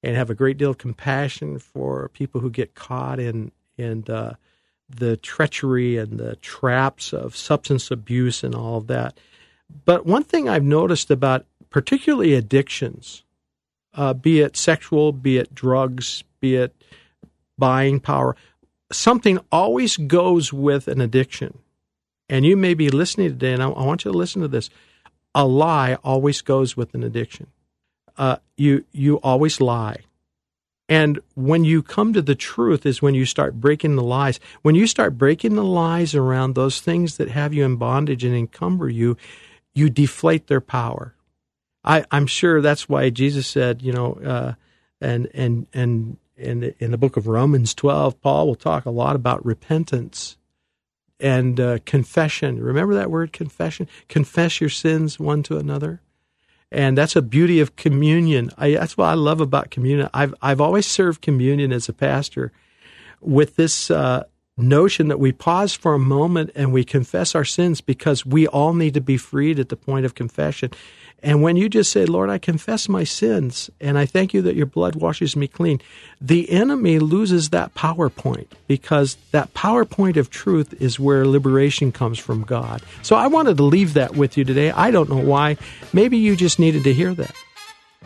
and 0.04 0.16
have 0.16 0.30
a 0.30 0.36
great 0.36 0.58
deal 0.58 0.72
of 0.72 0.78
compassion 0.78 1.60
for 1.60 2.10
people 2.10 2.42
who 2.42 2.50
get 2.50 2.76
caught 2.76 3.20
in 3.20 3.52
in 3.78 4.04
uh, 4.10 4.36
the 4.90 5.18
treachery 5.18 5.98
and 5.98 6.20
the 6.20 6.36
traps 6.38 7.14
of 7.14 7.36
substance 7.36 7.92
abuse 7.92 8.44
and 8.44 8.56
all 8.56 8.78
of 8.78 8.88
that. 8.88 9.18
But 9.86 10.06
one 10.06 10.24
thing 10.24 10.50
I've 10.50 10.64
noticed 10.64 11.12
about 11.12 11.46
particularly 11.70 12.34
addictions, 12.34 13.24
uh, 13.94 14.14
be 14.14 14.40
it 14.40 14.58
sexual, 14.58 15.12
be 15.12 15.38
it 15.38 15.54
drugs, 15.54 16.24
be 16.40 16.56
it 16.56 16.76
buying 17.58 18.00
power, 18.00 18.36
something 18.92 19.40
always 19.52 19.98
goes 19.98 20.52
with 20.52 20.88
an 20.88 21.02
addiction. 21.02 21.60
And 22.28 22.46
you 22.46 22.56
may 22.58 22.74
be 22.74 22.90
listening 22.90 23.30
today, 23.30 23.54
and 23.54 23.62
I, 23.62 23.70
I 23.70 23.86
want 23.86 24.06
you 24.06 24.12
to 24.12 24.18
listen 24.18 24.42
to 24.42 24.48
this 24.48 24.70
a 25.36 25.46
lie 25.46 25.96
always 26.04 26.42
goes 26.42 26.76
with 26.76 26.94
an 26.94 27.04
addiction. 27.04 27.48
Uh, 28.18 28.38
you 28.58 28.86
you 28.92 29.18
always 29.18 29.62
lie. 29.62 29.98
And 30.90 31.20
when 31.36 31.64
you 31.64 31.84
come 31.84 32.14
to 32.14 32.22
the 32.22 32.34
truth 32.34 32.84
is 32.86 33.02
when 33.02 33.14
you 33.14 33.24
start 33.24 33.62
breaking 33.62 33.96
the 33.96 34.04
lies. 34.04 34.40
When 34.64 34.74
you 34.74 34.88
start 34.88 35.20
breaking 35.20 35.56
the 35.56 35.64
lies 35.64 36.16
around 36.16 36.56
those 36.56 36.82
things 36.82 37.18
that 37.18 37.30
have 37.30 37.54
you 37.54 37.64
in 37.64 37.76
bondage 37.76 38.24
and 38.24 38.36
encumber 38.36 38.90
you, 38.90 39.16
you 39.76 39.92
deflate 39.92 40.48
their 40.48 40.60
power. 40.60 41.14
I, 41.84 42.06
I'm 42.10 42.26
sure 42.26 42.60
that's 42.60 42.90
why 42.90 43.12
Jesus 43.12 43.46
said, 43.46 43.84
you 43.84 43.94
know, 43.94 44.14
uh, 44.16 44.54
and 45.00 45.30
and 45.34 45.68
and 45.74 46.18
in 46.36 46.74
in 46.80 46.90
the 46.90 46.98
book 46.98 47.18
of 47.18 47.28
Romans 47.28 47.76
12, 47.76 48.20
Paul 48.20 48.48
will 48.48 48.56
talk 48.56 48.86
a 48.86 48.92
lot 48.92 49.16
about 49.16 49.46
repentance 49.46 50.38
and 51.20 51.60
uh, 51.60 51.80
confession. 51.86 52.62
Remember 52.62 52.96
that 52.96 53.12
word 53.12 53.34
confession? 53.34 53.88
Confess 54.08 54.62
your 54.62 54.70
sins 54.70 55.20
one 55.20 55.44
to 55.44 55.58
another. 55.58 56.02
And 56.72 56.98
that's 56.98 57.16
a 57.16 57.22
beauty 57.22 57.60
of 57.60 57.76
communion. 57.76 58.52
I, 58.58 58.72
that's 58.72 58.96
what 58.96 59.08
I 59.08 59.16
love 59.16 59.42
about 59.42 59.72
communion. 59.72 60.10
I've, 60.14 60.36
I've 60.42 60.62
always 60.62 60.86
served 60.86 61.22
communion 61.22 61.72
as 61.72 61.90
a 61.90 61.94
pastor 61.94 62.52
with 63.22 63.56
this 63.56 63.90
uh, 63.90 64.24
notion 64.56 65.08
that 65.08 65.20
we 65.20 65.32
pause 65.32 65.74
for 65.74 65.94
a 65.94 66.00
moment 66.00 66.52
and 66.56 66.72
we 66.72 66.84
confess 66.84 67.34
our 67.34 67.46
sins 67.46 67.82
because 67.82 68.26
we 68.26 68.46
all 68.48 68.74
need 68.74 68.94
to 68.94 69.02
be 69.02 69.18
freed 69.18 69.60
at 69.60 69.70
the 69.70 69.76
point 69.76 70.06
of 70.06 70.16
confession. 70.16 70.70
And 71.22 71.42
when 71.42 71.56
you 71.56 71.70
just 71.70 71.92
say, 71.92 72.06
Lord, 72.06 72.30
I 72.30 72.38
confess 72.38 72.88
my 72.88 73.04
sins 73.04 73.70
and 73.82 73.98
I 73.98 74.06
thank 74.06 74.34
you 74.34 74.42
that 74.44 74.56
your 74.56 74.66
blood 74.66 74.96
washes 74.96 75.36
me 75.36 75.48
clean, 75.48 75.82
the 76.22 76.50
enemy 76.50 77.00
loses 77.00 77.50
that 77.50 77.74
PowerPoint 77.76 78.48
because 78.68 79.18
that 79.32 79.54
PowerPoint 79.54 80.18
of 80.18 80.30
truth 80.30 80.74
is 80.82 81.00
where 81.00 81.26
liberation 81.26 81.92
comes 81.92 82.20
from 82.20 82.44
God. 82.44 82.82
So 83.02 83.16
I 83.16 83.28
wanted 83.28 83.58
to 83.58 83.64
leave 83.64 83.94
that 83.96 84.16
with 84.16 84.38
you 84.38 84.46
today. 84.46 84.72
I 84.72 84.92
don't 84.92 85.10
know 85.10 85.18
why. 85.18 85.58
Maybe 85.94 86.18
you 86.18 86.36
just 86.36 86.60
needed 86.60 86.84
to 86.86 86.94
hear 86.94 87.14
that. 87.14 87.36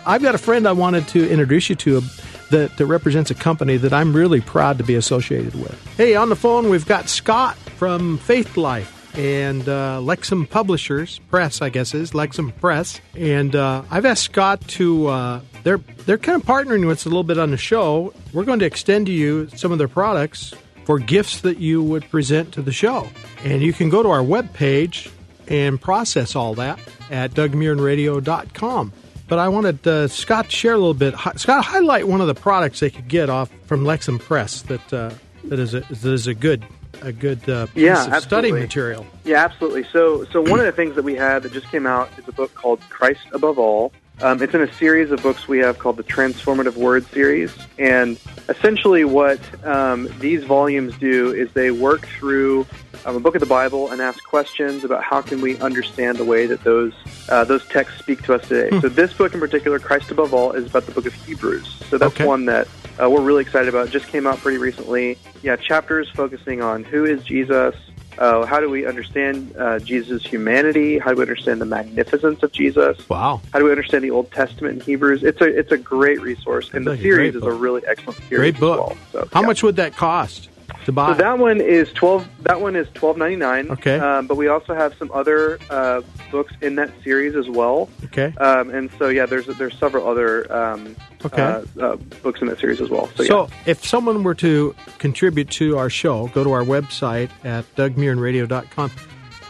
I've 0.05 0.22
got 0.22 0.36
a 0.36 0.39
friend 0.39 0.67
I 0.67 0.74
wanted 0.74 1.08
to 1.10 1.29
introduce 1.29 1.70
you 1.70 1.75
to 1.77 1.98
uh, 1.98 2.01
that, 2.50 2.77
that 2.77 2.86
represents 2.86 3.32
a 3.32 3.36
company 3.36 3.77
that 3.77 3.93
I'm 3.93 4.13
really 4.13 4.41
proud 4.41 4.77
to 4.79 4.84
be 4.84 4.96
associated 4.96 5.55
with. 5.55 5.79
Hey, 5.98 6.15
on 6.15 6.29
the 6.29 6.36
phone, 6.36 6.70
we've 6.70 6.86
got 6.86 7.10
Scott 7.10 7.55
from 7.58 8.17
Faith 8.17 8.58
Life 8.58 9.02
and 9.13 9.67
uh, 9.67 10.00
Lexham 10.01 10.50
Publishers 10.50 11.20
Press, 11.29 11.62
I 11.62 11.70
guess 11.70 11.93
is 11.93 12.12
Lexham 12.12 12.55
Press. 12.60 13.00
And 13.15 13.55
uh, 13.55 13.84
I've 13.89 14.05
asked 14.05 14.24
Scott 14.24 14.62
to. 14.70 15.08
Uh, 15.08 15.41
they're 15.63 15.77
they're 15.77 16.17
kind 16.17 16.41
of 16.41 16.48
partnering 16.48 16.88
with 16.88 17.00
us 17.00 17.05
a 17.05 17.10
little 17.10 17.24
bit 17.24 17.38
on 17.38 17.51
the 17.51 17.58
show. 17.58 18.13
We're 18.34 18.43
going 18.43 18.60
to 18.60 18.65
extend 18.65 19.05
to 19.08 19.12
you 19.12 19.50
some 19.55 19.72
of 19.72 19.77
their 19.77 19.88
products 19.88 20.53
for 20.86 21.00
gifts 21.00 21.41
that 21.41 21.60
you 21.60 21.82
would 21.82 22.10
present 22.10 22.53
to 22.53 22.62
the 22.62 22.74
show, 22.74 23.08
and 23.43 23.62
you 23.62 23.72
can 23.72 23.89
go 23.89 24.03
to 24.03 24.10
our 24.10 24.22
webpage 24.22 25.10
and 25.48 25.79
process 25.79 26.36
all 26.36 26.55
that 26.55 26.79
at 27.10 27.32
DougMurrenRadio.com. 27.32 28.93
But 29.27 29.39
I 29.39 29.48
wanted 29.48 29.88
uh, 29.88 30.08
Scott 30.10 30.46
to 30.46 30.51
share 30.51 30.74
a 30.74 30.77
little 30.77 30.93
bit. 30.93 31.15
Scott, 31.38 31.63
highlight 31.63 32.08
one 32.08 32.22
of 32.22 32.27
the 32.27 32.36
products 32.36 32.82
they 32.82 32.89
could 32.89 33.08
get 33.08 33.29
off 33.29 33.50
from 33.65 33.84
Lexham 33.84 34.20
Press 34.20 34.63
that 34.63 34.93
uh, 34.93 35.12
that 35.46 35.60
is 35.60 35.74
a, 35.74 35.79
that 35.82 36.05
is 36.05 36.27
a 36.27 36.34
good 36.34 36.65
a 37.03 37.12
good 37.12 37.48
uh, 37.50 37.67
piece 37.67 37.83
Yeah, 37.83 38.17
of 38.17 38.24
study 38.24 38.51
material. 38.51 39.05
Yeah, 39.25 39.43
absolutely. 39.43 39.86
So, 39.91 40.25
so 40.31 40.41
one 40.41 40.60
of 40.60 40.65
the 40.65 40.72
things 40.72 40.95
that 40.95 41.03
we 41.03 41.15
have 41.15 41.43
that 41.43 41.53
just 41.53 41.69
came 41.69 41.86
out 41.86 42.10
is 42.17 42.27
a 42.27 42.31
book 42.31 42.53
called 42.55 42.79
Christ 42.89 43.22
Above 43.33 43.60
All. 43.60 43.93
Um, 44.22 44.41
it's 44.41 44.53
in 44.53 44.62
a 44.62 44.74
series 44.77 45.12
of 45.12 45.22
books 45.22 45.48
we 45.48 45.60
have 45.60 45.79
called 45.79 45.98
the 45.98 46.03
Transformative 46.03 46.75
Word 46.75 47.05
series, 47.13 47.51
and 47.77 48.17
essentially, 48.48 49.03
what 49.03 49.41
um, 49.65 50.10
these 50.19 50.43
volumes 50.45 50.93
do 51.00 51.33
is 51.33 51.50
they 51.53 51.72
work 51.72 52.07
through 52.19 52.65
um, 53.05 53.15
a 53.15 53.19
book 53.19 53.36
of 53.36 53.41
the 53.41 53.45
Bible 53.48 53.91
and 53.91 54.01
ask 54.01 54.24
questions 54.24 54.83
about 54.83 55.03
how 55.03 55.22
can 55.22 55.41
we 55.41 55.57
understand 55.60 56.19
the 56.19 56.25
way 56.25 56.45
that 56.48 56.63
those 56.63 56.93
uh, 57.29 57.43
those 57.45 57.65
texts 57.72 57.98
speak 58.00 58.22
to 58.24 58.33
us 58.33 58.41
today. 58.48 58.77
So, 58.81 58.89
this 58.89 59.13
book 59.13 59.33
in 59.33 59.39
particular, 59.39 59.79
Christ 59.79 60.12
Above 60.12 60.33
All, 60.33 60.53
is 60.53 60.67
about 60.67 60.86
the 60.86 60.91
book 60.91 61.05
of 61.05 61.13
Hebrews. 61.13 61.67
So 61.89 61.98
that's 61.98 62.13
Okay. 62.15 62.25
one 62.25 62.45
that 62.45 62.67
uh, 63.01 63.09
we're 63.09 63.21
really 63.21 63.41
excited 63.41 63.69
about. 63.69 63.88
It 63.88 63.91
just 63.91 64.07
came 64.07 64.27
out 64.27 64.38
pretty 64.39 64.57
recently. 64.57 65.17
Yeah, 65.41 65.55
chapters 65.55 66.09
focusing 66.09 66.62
on 66.62 66.83
who 66.83 67.05
is 67.05 67.23
Jesus, 67.23 67.75
uh, 68.17 68.45
how 68.45 68.59
do 68.59 68.69
we 68.69 68.85
understand 68.85 69.55
uh, 69.57 69.79
Jesus' 69.79 70.23
humanity, 70.23 71.00
how 71.00 71.09
do 71.12 71.17
we 71.17 71.23
understand 71.23 71.59
the 71.59 71.65
magnificence 71.65 72.43
of 72.43 72.51
Jesus, 72.51 72.97
Wow. 73.09 73.41
how 73.51 73.59
do 73.59 73.65
we 73.65 73.71
understand 73.71 74.03
the 74.03 74.12
Old 74.12 74.31
Testament 74.31 74.75
in 74.79 74.85
Hebrews. 74.85 75.23
It's 75.23 75.41
a 75.41 75.45
it's 75.45 75.71
a 75.71 75.77
great 75.77 76.21
resource, 76.21 76.69
and 76.73 76.85
the 76.85 76.91
Like 76.91 77.01
series 77.01 77.35
is 77.35 77.43
a 77.43 77.51
really 77.51 77.81
excellent 77.88 78.19
series. 78.29 78.51
Great 78.53 78.59
book. 78.59 78.79
well. 78.89 78.97
So, 79.12 79.29
How 79.33 79.41
yeah. 79.41 79.47
much 79.47 79.63
would 79.63 79.77
that 79.77 79.95
cost 79.95 80.50
to 80.86 80.91
buy? 80.91 81.12
So 81.12 81.17
that 81.17 81.38
one 81.39 81.62
is 81.62 81.91
twelve. 81.93 82.27
That 82.41 82.62
one 82.62 82.75
is 82.75 82.88
twelve 82.93 83.17
ninety 83.17 83.36
nine. 83.38 83.70
Okay. 83.72 83.98
Um, 84.00 84.27
but 84.27 84.36
we 84.38 84.48
also 84.48 84.74
have 84.74 84.93
some 84.96 85.12
other 85.13 85.60
uh, 85.70 86.01
books 86.32 86.53
in 86.62 86.75
that 86.75 86.91
series 87.03 87.36
as 87.36 87.50
well. 87.50 87.89
okay. 88.05 88.34
Um, 88.38 88.70
and 88.70 88.89
so 89.00 89.10
yeah, 89.10 89.25
there's 89.25 89.46
there's 89.46 89.77
several 89.77 90.08
other 90.08 90.51
um, 90.53 90.96
Okay. 91.25 91.41
uh, 91.41 91.63
uh, 91.79 91.96
books 92.22 92.41
in 92.41 92.48
that 92.48 92.60
series 92.60 92.82
as 92.82 92.89
well. 92.89 93.10
So, 93.15 93.24
So, 93.24 93.48
yeah. 93.48 93.55
if 93.65 93.86
someone 93.86 94.24
were 94.24 94.36
to 94.36 94.75
contribute 95.00 95.50
to 95.51 95.77
our 95.77 95.89
show, 95.89 96.27
go 96.27 96.43
to 96.43 96.51
our 96.51 96.63
website 96.63 97.29
at 97.46 97.63
dougmurrenradio.com 97.77 98.91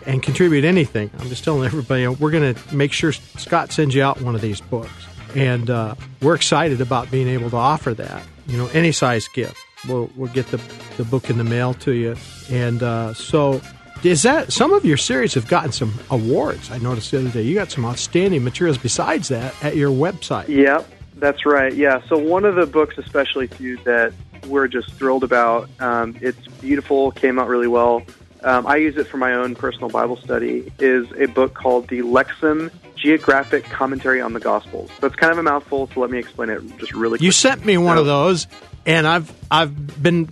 and 0.05 0.21
contribute 0.21 0.65
anything. 0.65 1.09
I'm 1.17 1.29
just 1.29 1.43
telling 1.43 1.65
everybody, 1.65 2.07
we're 2.07 2.29
going 2.29 2.53
to 2.53 2.75
make 2.75 2.91
sure 2.93 3.11
Scott 3.11 3.71
sends 3.71 3.95
you 3.95 4.03
out 4.03 4.21
one 4.21 4.35
of 4.35 4.41
these 4.41 4.61
books. 4.61 4.91
And 5.35 5.67
uh, 5.69 5.95
we're 6.21 6.35
excited 6.35 6.79
about 6.79 7.09
being 7.09 7.27
able 7.27 7.49
to 7.49 7.55
offer 7.55 7.95
that. 7.95 8.21
You 8.45 8.57
know, 8.59 8.67
any 8.67 8.91
size 8.91 9.27
gift. 9.29 9.57
We'll, 9.87 10.09
we'll 10.15 10.31
get 10.31 10.47
the, 10.47 10.61
the 10.97 11.03
book 11.03 11.29
in 11.29 11.37
the 11.37 11.43
mail 11.43 11.73
to 11.75 11.91
you. 11.91 12.15
And 12.49 12.81
uh, 12.81 13.13
so, 13.13 13.61
is 14.03 14.23
that 14.23 14.51
some 14.51 14.73
of 14.73 14.83
your 14.83 14.97
series 14.97 15.33
have 15.35 15.47
gotten 15.47 15.71
some 15.71 15.93
awards? 16.09 16.71
I 16.71 16.77
noticed 16.77 17.11
the 17.11 17.19
other 17.19 17.29
day 17.29 17.41
you 17.43 17.55
got 17.55 17.71
some 17.71 17.85
outstanding 17.85 18.43
materials 18.43 18.77
besides 18.77 19.29
that 19.29 19.55
at 19.63 19.75
your 19.75 19.91
website. 19.91 20.49
Yep, 20.49 20.89
that's 21.15 21.45
right. 21.45 21.73
Yeah. 21.73 22.01
So 22.07 22.17
one 22.17 22.43
of 22.43 22.55
the 22.55 22.65
books, 22.65 22.97
especially 22.97 23.47
too, 23.47 23.77
that 23.85 24.13
we're 24.47 24.67
just 24.67 24.91
thrilled 24.93 25.23
about. 25.23 25.69
Um, 25.79 26.17
it's 26.21 26.47
beautiful, 26.59 27.11
came 27.11 27.39
out 27.39 27.47
really 27.47 27.67
well. 27.67 28.03
Um, 28.43 28.67
I 28.67 28.75
use 28.75 28.97
it 28.97 29.07
for 29.07 29.17
my 29.17 29.33
own 29.33 29.55
personal 29.55 29.89
Bible 29.89 30.17
study. 30.17 30.69
Is 30.79 31.07
a 31.13 31.27
book 31.27 31.53
called 31.53 31.87
the 31.87 31.99
Lexham 31.99 32.71
Geographic 32.95 33.63
Commentary 33.65 34.21
on 34.21 34.33
the 34.33 34.39
Gospels. 34.39 34.91
So 34.99 35.07
it's 35.07 35.15
kind 35.15 35.31
of 35.31 35.37
a 35.37 35.43
mouthful. 35.43 35.89
So 35.93 36.01
let 36.01 36.09
me 36.09 36.19
explain 36.19 36.49
it 36.49 36.61
just 36.77 36.93
really. 36.93 37.19
You 37.21 37.31
sent 37.31 37.65
me 37.65 37.77
one 37.77 37.97
of 37.97 38.05
those, 38.05 38.47
and 38.85 39.07
I've 39.07 39.31
I've 39.49 40.01
been 40.01 40.29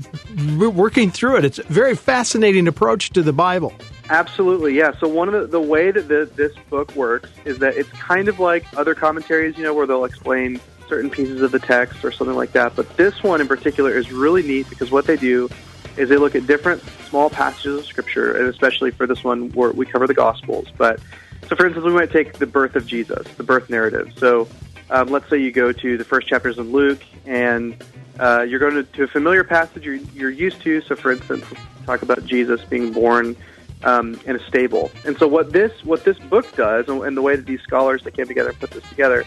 working 0.57 1.11
through 1.11 1.37
it. 1.37 1.45
It's 1.45 1.59
a 1.59 1.63
very 1.63 1.95
fascinating 1.95 2.67
approach 2.67 3.11
to 3.11 3.21
the 3.21 3.33
Bible. 3.33 3.73
Absolutely, 4.09 4.75
yeah. 4.75 4.91
So 4.99 5.07
one 5.07 5.33
of 5.33 5.41
the, 5.41 5.47
the 5.47 5.61
way 5.61 5.91
that 5.91 6.07
the, 6.07 6.29
this 6.35 6.53
book 6.69 6.93
works 6.95 7.29
is 7.45 7.59
that 7.59 7.77
it's 7.77 7.89
kind 7.91 8.27
of 8.27 8.39
like 8.39 8.65
other 8.75 8.93
commentaries, 8.93 9.57
you 9.57 9.63
know, 9.63 9.73
where 9.73 9.87
they'll 9.87 10.03
explain 10.05 10.59
certain 10.89 11.09
pieces 11.09 11.41
of 11.41 11.51
the 11.51 11.59
text 11.59 12.03
or 12.03 12.11
something 12.11 12.35
like 12.35 12.51
that. 12.51 12.75
But 12.75 12.97
this 12.97 13.23
one 13.23 13.39
in 13.39 13.47
particular 13.47 13.97
is 13.97 14.11
really 14.11 14.43
neat 14.43 14.69
because 14.69 14.91
what 14.91 15.05
they 15.05 15.15
do 15.15 15.49
is 15.95 16.09
they 16.09 16.17
look 16.17 16.35
at 16.35 16.45
different 16.47 16.83
small 17.07 17.29
passages 17.29 17.79
of 17.79 17.85
scripture, 17.85 18.35
and 18.35 18.47
especially 18.47 18.91
for 18.91 19.07
this 19.07 19.23
one, 19.23 19.49
where 19.51 19.71
we 19.71 19.85
cover 19.85 20.07
the 20.07 20.13
Gospels. 20.13 20.67
But 20.77 20.99
so, 21.47 21.55
for 21.55 21.65
instance, 21.65 21.85
we 21.85 21.93
might 21.93 22.11
take 22.11 22.33
the 22.33 22.45
birth 22.45 22.75
of 22.75 22.85
Jesus, 22.85 23.25
the 23.35 23.43
birth 23.43 23.69
narrative. 23.69 24.13
So 24.17 24.47
um, 24.91 25.07
let's 25.07 25.29
say 25.29 25.37
you 25.37 25.51
go 25.51 25.71
to 25.71 25.97
the 25.97 26.03
first 26.03 26.27
chapters 26.27 26.57
of 26.57 26.67
Luke, 26.67 27.01
and 27.25 27.81
uh, 28.19 28.45
you're 28.47 28.59
going 28.59 28.75
to, 28.75 28.83
to 28.83 29.03
a 29.03 29.07
familiar 29.07 29.43
passage 29.43 29.85
you're, 29.85 29.95
you're 29.95 30.29
used 30.29 30.61
to. 30.61 30.81
So, 30.81 30.95
for 30.95 31.11
instance, 31.11 31.45
talk 31.85 32.01
about 32.01 32.25
Jesus 32.25 32.63
being 32.65 32.91
born 32.91 33.35
um, 33.83 34.19
in 34.25 34.35
a 34.35 34.47
stable. 34.47 34.91
And 35.05 35.17
so, 35.17 35.27
what 35.27 35.53
this 35.53 35.71
what 35.85 36.03
this 36.03 36.19
book 36.19 36.53
does, 36.55 36.89
and, 36.89 37.01
and 37.03 37.15
the 37.15 37.21
way 37.21 37.37
that 37.37 37.45
these 37.45 37.61
scholars 37.61 38.03
that 38.03 38.15
came 38.15 38.27
together 38.27 38.49
and 38.49 38.59
put 38.59 38.71
this 38.71 38.87
together, 38.89 39.23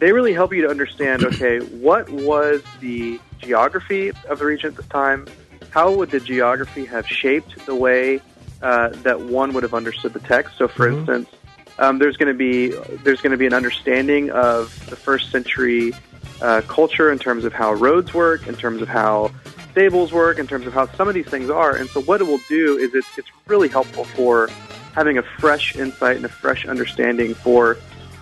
they 0.00 0.12
really 0.12 0.32
help 0.32 0.52
you 0.52 0.62
to 0.62 0.68
understand. 0.68 1.22
Okay, 1.36 1.60
what 1.60 2.10
was 2.10 2.62
the 2.80 3.20
geography 3.38 4.10
of 4.28 4.38
the 4.40 4.44
region 4.44 4.70
at 4.70 4.76
this 4.76 4.86
time? 4.88 5.26
How 5.70 5.92
would 5.92 6.10
the 6.10 6.20
geography 6.20 6.84
have 6.86 7.06
shaped 7.06 7.64
the 7.66 7.74
way 7.74 8.20
uh, 8.62 8.88
that 8.88 9.20
one 9.20 9.52
would 9.52 9.62
have 9.62 9.74
understood 9.74 10.14
the 10.14 10.20
text? 10.20 10.56
So, 10.56 10.66
for 10.66 10.88
instance, 10.88 11.28
um, 11.78 11.98
there's 11.98 12.16
going 12.16 12.32
to 12.32 12.38
be 12.38 12.68
there's 13.02 13.20
going 13.20 13.32
to 13.32 13.36
be 13.36 13.46
an 13.46 13.54
understanding 13.54 14.30
of 14.30 14.88
the 14.88 14.96
first 14.96 15.30
century 15.30 15.92
uh, 16.40 16.62
culture 16.66 17.10
in 17.10 17.18
terms 17.18 17.44
of 17.44 17.52
how 17.52 17.72
roads 17.72 18.12
work, 18.14 18.46
in 18.46 18.54
terms 18.54 18.82
of 18.82 18.88
how 18.88 19.30
stables 19.72 20.12
work, 20.12 20.38
in 20.38 20.46
terms 20.46 20.66
of 20.66 20.72
how 20.72 20.86
some 20.92 21.08
of 21.08 21.14
these 21.14 21.26
things 21.26 21.50
are. 21.50 21.76
And 21.76 21.88
so, 21.90 22.00
what 22.02 22.20
it 22.20 22.24
will 22.24 22.40
do 22.48 22.78
is 22.78 22.94
it's 22.94 23.18
it's 23.18 23.28
really 23.46 23.68
helpful 23.68 24.04
for 24.04 24.48
having 24.94 25.18
a 25.18 25.22
fresh 25.22 25.76
insight 25.76 26.16
and 26.16 26.24
a 26.24 26.30
fresh 26.30 26.66
understanding 26.66 27.34
for 27.34 27.76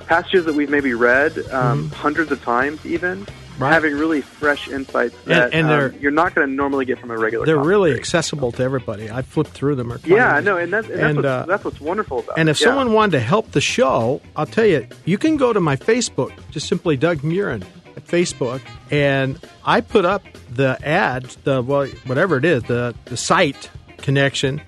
passages 0.06 0.44
that 0.44 0.54
we've 0.54 0.70
maybe 0.70 0.92
read 0.92 1.38
um, 1.50 1.90
hundreds 1.90 2.32
of 2.32 2.42
times, 2.42 2.84
even. 2.84 3.26
Right. 3.58 3.72
Having 3.72 3.94
really 3.98 4.20
fresh 4.20 4.66
insights 4.68 5.14
that 5.26 5.54
and 5.54 5.66
um, 5.66 5.70
they're- 5.70 5.94
you're 6.00 6.10
not 6.10 6.34
going 6.34 6.48
to 6.48 6.52
normally 6.52 6.84
get 6.84 6.98
from 6.98 7.10
a 7.12 7.16
regular. 7.18 7.46
They're 7.46 7.56
really 7.56 7.94
accessible 7.94 8.50
to 8.52 8.62
everybody. 8.64 9.10
I 9.10 9.22
flipped 9.22 9.50
through 9.52 9.76
them. 9.76 9.92
or 9.92 10.00
Yeah, 10.04 10.40
no, 10.40 10.56
and 10.56 10.72
that's 10.72 10.88
and, 10.88 11.00
And, 11.00 11.18
that's, 11.18 11.24
uh, 11.26 11.36
what's, 11.38 11.48
that's 11.48 11.64
what's 11.64 11.80
wonderful 11.80 12.18
about 12.20 12.36
And 12.38 12.48
it. 12.48 12.52
if 12.52 12.60
yeah. 12.60 12.66
someone 12.66 12.92
wanted 12.92 13.12
to 13.12 13.20
help 13.20 13.52
the 13.52 13.60
show, 13.60 14.20
I'll 14.34 14.46
tell 14.46 14.66
you, 14.66 14.86
you 15.04 15.18
can 15.18 15.36
go 15.36 15.52
to 15.52 15.60
my 15.60 15.76
Facebook, 15.76 16.32
just 16.50 16.66
simply 16.68 16.96
Doug 16.96 17.18
Murren 17.18 17.62
at 17.96 18.04
Facebook, 18.08 18.60
and 18.90 19.38
I 19.64 19.80
put 19.82 20.04
up 20.04 20.24
the 20.52 20.76
ad, 20.84 21.24
the 21.44 21.62
well, 21.62 21.86
whatever 22.06 22.36
it 22.38 22.44
is, 22.44 22.64
the 22.64 22.92
the 23.04 23.16
site 23.16 23.70
connection 23.98 24.60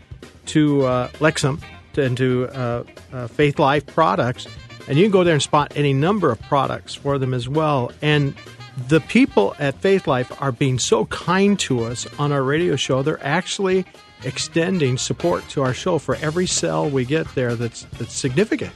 to 0.46 0.84
uh, 0.84 1.08
Lexham 1.18 1.60
to, 1.94 2.02
and 2.04 2.16
to 2.18 2.48
uh, 2.52 2.84
uh, 3.12 3.26
Faith 3.26 3.58
Life 3.58 3.84
products, 3.86 4.46
and 4.86 4.96
you 4.96 5.04
can 5.04 5.10
go 5.10 5.24
there 5.24 5.34
and 5.34 5.42
spot 5.42 5.72
any 5.74 5.92
number 5.92 6.30
of 6.30 6.40
products 6.42 6.94
for 6.94 7.18
them 7.18 7.34
as 7.34 7.48
well. 7.48 7.90
And 8.00 8.34
the 8.76 9.00
people 9.00 9.54
at 9.58 9.74
Faith 9.76 10.06
Life 10.06 10.30
are 10.40 10.52
being 10.52 10.78
so 10.78 11.06
kind 11.06 11.58
to 11.60 11.84
us 11.84 12.06
on 12.18 12.32
our 12.32 12.42
radio 12.42 12.76
show. 12.76 13.02
They're 13.02 13.24
actually 13.24 13.84
extending 14.24 14.98
support 14.98 15.48
to 15.50 15.62
our 15.62 15.74
show 15.74 15.98
for 15.98 16.16
every 16.16 16.46
sell 16.46 16.88
we 16.88 17.04
get 17.04 17.32
there 17.34 17.54
that's 17.54 17.84
that's 17.98 18.14
significant. 18.14 18.72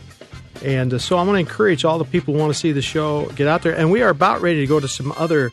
And 0.63 0.93
uh, 0.95 0.99
so 0.99 1.17
I 1.17 1.23
want 1.23 1.37
to 1.37 1.41
encourage 1.41 1.85
all 1.85 1.99
the 1.99 2.05
people 2.05 2.35
who 2.35 2.41
want 2.41 2.53
to 2.53 2.59
see 2.59 2.73
the 2.73 2.83
show 2.83 3.27
get 3.31 3.47
out 3.47 3.63
there. 3.63 3.77
And 3.77 3.91
we 3.91 4.03
are 4.03 4.11
about 4.11 4.41
ready 4.43 4.61
to 4.61 4.67
go 4.67 4.81
to 4.81 4.89
some 4.89 5.13
other 5.13 5.51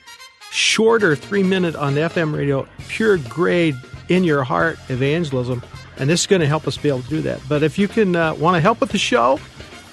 shorter 0.51 1.15
three 1.15 1.43
minute 1.43 1.75
on 1.75 1.95
FM 1.95 2.35
radio, 2.35 2.67
pure 2.87 3.17
grade 3.17 3.75
in 4.09 4.23
your 4.23 4.43
heart 4.43 4.79
evangelism. 4.89 5.61
And 5.97 6.09
this 6.09 6.21
is 6.21 6.27
going 6.27 6.41
to 6.41 6.47
help 6.47 6.67
us 6.67 6.77
be 6.77 6.89
able 6.89 7.01
to 7.01 7.09
do 7.09 7.21
that. 7.21 7.41
But 7.49 7.63
if 7.63 7.79
you 7.79 7.87
can 7.87 8.15
uh, 8.15 8.33
want 8.35 8.55
to 8.55 8.61
help 8.61 8.81
with 8.81 8.91
the 8.91 8.97
show 8.97 9.39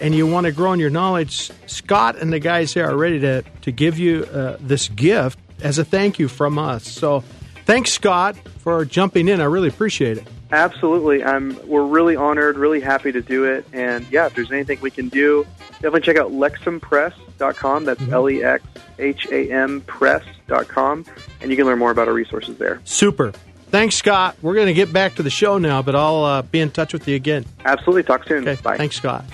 and 0.05 0.15
you 0.15 0.27
want 0.27 0.45
to 0.45 0.53
grow 0.53 0.75
in 0.75 0.81
your 0.81 0.91
knowledge, 0.91 1.51
Scott 1.67 2.17
and 2.19 2.31
the 2.31 2.39
guys 2.39 2.75
here 2.75 2.85
are 2.85 2.95
ready 2.95 3.21
to, 3.21 3.43
to 3.63 3.73
give 3.73 3.99
you 3.99 4.25
uh, 4.27 4.59
this 4.61 4.89
gift 4.89 5.39
as 5.63 5.79
a 5.79 5.85
thank 5.85 6.19
you 6.19 6.29
from 6.29 6.59
us. 6.59 6.87
So 6.87 7.25
thanks, 7.65 7.91
Scott, 7.91 8.37
for 8.59 8.85
jumping 8.85 9.29
in. 9.29 9.41
I 9.41 9.45
really 9.45 9.69
appreciate 9.69 10.19
it. 10.19 10.29
Absolutely. 10.53 11.25
I'm 11.25 11.59
we're 11.67 11.87
really 11.87 12.17
honored, 12.17 12.59
really 12.59 12.81
happy 12.81 13.13
to 13.13 13.23
do 13.23 13.45
it. 13.45 13.67
And 13.73 14.07
yeah, 14.11 14.27
if 14.27 14.35
there's 14.35 14.53
anything 14.53 14.79
we 14.83 14.91
can 14.91 15.09
do, 15.09 15.47
definitely 15.73 16.03
check 16.03 16.19
out 16.19 16.33
lexhampress.com. 16.33 17.85
That's 17.87 18.03
L 18.09 18.29
E 18.29 18.45
X 18.45 18.63
H 18.99 19.27
A 19.33 19.51
M 19.51 19.81
press.com. 19.81 21.07
And 21.41 21.51
you 21.51 21.57
can 21.57 21.65
learn 21.65 21.79
more 21.79 21.91
about 21.91 22.09
our 22.09 22.15
resources 22.15 22.59
there. 22.59 22.83
Super. 22.85 23.33
Thanks, 23.71 23.97
Scott. 23.97 24.37
We're 24.43 24.55
going 24.55 24.69
to 24.69 24.75
get 24.75 24.93
back 24.93 25.15
to 25.15 25.23
the 25.23 25.31
show 25.31 25.57
now, 25.57 25.81
but 25.81 25.97
I'll 25.97 26.25
uh, 26.25 26.43
be 26.43 26.61
in 26.61 26.71
touch 26.71 26.93
with 26.93 27.09
you 27.09 27.17
again. 27.17 27.47
Absolutely. 27.65 28.03
Talk 28.03 28.29
soon. 28.29 28.47
Okay. 28.47 28.61
Bye. 28.63 28.77
Thanks, 28.77 28.97
Scott. 28.97 29.25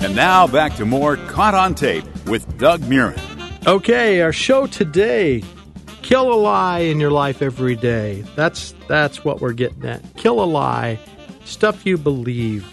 And 0.00 0.14
now 0.14 0.46
back 0.46 0.74
to 0.76 0.84
more 0.84 1.16
Caught 1.16 1.54
on 1.54 1.74
Tape 1.74 2.04
with 2.26 2.58
Doug 2.58 2.80
Murren. 2.82 3.18
Okay, 3.66 4.20
our 4.20 4.32
show 4.32 4.66
today. 4.66 5.42
Kill 6.02 6.32
a 6.32 6.36
lie 6.36 6.80
in 6.80 7.00
your 7.00 7.10
life 7.10 7.40
every 7.40 7.76
day. 7.76 8.22
That's 8.36 8.74
that's 8.88 9.24
what 9.24 9.40
we're 9.40 9.54
getting 9.54 9.86
at. 9.86 10.02
Kill 10.16 10.42
a 10.42 10.44
lie. 10.44 10.98
Stuff 11.44 11.86
you 11.86 11.96
believe. 11.96 12.66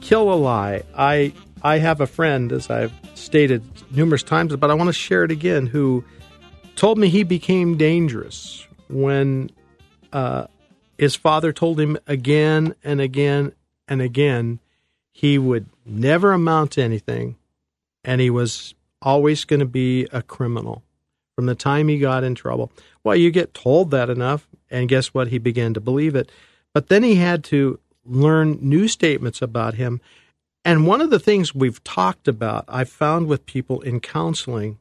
Kill 0.00 0.32
a 0.32 0.34
lie. 0.36 0.82
I 0.96 1.32
I 1.62 1.78
have 1.78 2.00
a 2.00 2.06
friend, 2.06 2.52
as 2.52 2.70
I've 2.70 2.92
stated 3.14 3.62
numerous 3.90 4.22
times, 4.22 4.54
but 4.56 4.70
I 4.70 4.74
want 4.74 4.88
to 4.88 4.92
share 4.92 5.24
it 5.24 5.30
again, 5.30 5.66
who 5.66 6.04
told 6.76 6.98
me 6.98 7.08
he 7.08 7.24
became 7.24 7.76
dangerous 7.76 8.66
when 8.88 9.50
uh, 10.12 10.46
his 10.98 11.14
father 11.14 11.52
told 11.52 11.80
him 11.80 11.98
again 12.06 12.74
and 12.84 13.00
again 13.00 13.52
and 13.88 14.00
again 14.00 14.60
he 15.12 15.38
would 15.38 15.66
never 15.84 16.32
amount 16.32 16.72
to 16.72 16.82
anything 16.82 17.36
and 18.04 18.20
he 18.20 18.30
was 18.30 18.74
always 19.00 19.44
going 19.44 19.60
to 19.60 19.66
be 19.66 20.06
a 20.12 20.22
criminal 20.22 20.82
from 21.34 21.46
the 21.46 21.54
time 21.54 21.88
he 21.88 21.98
got 21.98 22.24
in 22.24 22.34
trouble. 22.34 22.70
Well, 23.04 23.16
you 23.16 23.30
get 23.30 23.54
told 23.54 23.90
that 23.90 24.10
enough, 24.10 24.46
and 24.70 24.88
guess 24.88 25.08
what? 25.08 25.28
He 25.28 25.38
began 25.38 25.74
to 25.74 25.80
believe 25.80 26.14
it. 26.14 26.30
But 26.74 26.88
then 26.88 27.02
he 27.02 27.16
had 27.16 27.44
to 27.44 27.78
learn 28.04 28.58
new 28.60 28.88
statements 28.88 29.42
about 29.42 29.74
him. 29.74 30.00
And 30.64 30.86
one 30.86 31.00
of 31.00 31.10
the 31.10 31.18
things 31.18 31.54
we've 31.54 31.82
talked 31.84 32.28
about, 32.28 32.64
I've 32.68 32.88
found 32.88 33.26
with 33.26 33.46
people 33.46 33.80
in 33.80 34.00
counseling, 34.00 34.78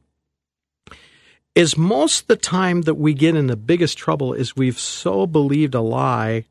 is 1.56 1.78
most 1.78 2.22
of 2.22 2.28
the 2.28 2.36
time 2.36 2.84
that 2.84 2.96
we 2.96 3.14
get 3.14 3.36
in 3.36 3.48
the 3.48 3.58
biggest 3.58 3.98
trouble 3.98 4.34
is 4.34 4.56
we've 4.56 4.80
so 4.80 5.28
believed 5.28 5.76
a 5.76 5.82
lie 5.82 6.46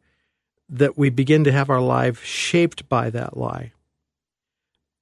that 0.71 0.97
we 0.97 1.11
begin 1.11 1.45
to 1.45 1.53
have 1.53 1.69
our 1.69 1.81
life 1.81 2.25
shaped 2.25 2.89
by 2.89 3.11
that 3.11 3.37
lie. 3.37 3.73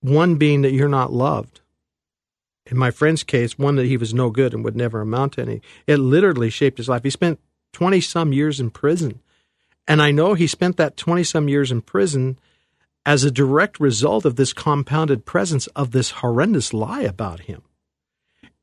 One 0.01 0.37
being 0.37 0.63
that 0.63 0.73
you're 0.73 0.89
not 0.89 1.13
loved. 1.13 1.61
In 2.67 2.77
my 2.77 2.91
friend's 2.91 3.23
case, 3.23 3.59
one 3.59 3.77
that 3.77 3.87
he 3.87 3.97
was 3.97 4.13
no 4.13 4.31
good 4.31 4.55
and 4.55 4.65
would 4.65 4.77
never 4.77 5.01
amount 5.01 5.35
to 5.35 5.43
any. 5.43 5.63
It 5.87 5.99
literally 5.99 6.51
shaped 6.51 6.79
his 6.79 6.89
life. 6.89 7.03
He 7.03 7.11
spent 7.11 7.41
20 7.73 8.01
some 8.01 8.33
years 8.33 8.61
in 8.61 8.71
prison. 8.71 9.21
And 9.87 10.03
I 10.03 10.11
know 10.11 10.35
he 10.35 10.47
spent 10.47 10.77
that 10.77 10.97
20 10.97 11.25
some 11.25 11.49
years 11.49 11.71
in 11.71 11.81
prison 11.81 12.39
as 13.07 13.25
a 13.25 13.31
direct 13.31 13.81
result 13.81 14.25
of 14.25 14.37
this 14.37 14.53
compounded 14.53 15.25
presence 15.25 15.67
of 15.69 15.93
this 15.93 16.11
horrendous 16.11 16.75
lie 16.75 17.03
about 17.03 17.41
him. 17.41 17.63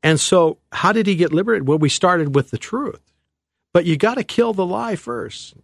And 0.02 0.20
so, 0.20 0.58
how 0.70 0.92
did 0.92 1.08
he 1.08 1.16
get 1.16 1.32
liberated? 1.32 1.66
Well, 1.66 1.78
we 1.78 1.88
started 1.88 2.34
with 2.34 2.50
the 2.50 2.58
truth. 2.58 3.00
But 3.72 3.86
you 3.86 3.96
got 3.96 4.14
to 4.14 4.24
kill 4.24 4.52
the 4.52 4.64
lie 4.64 4.94
first, 4.94 5.54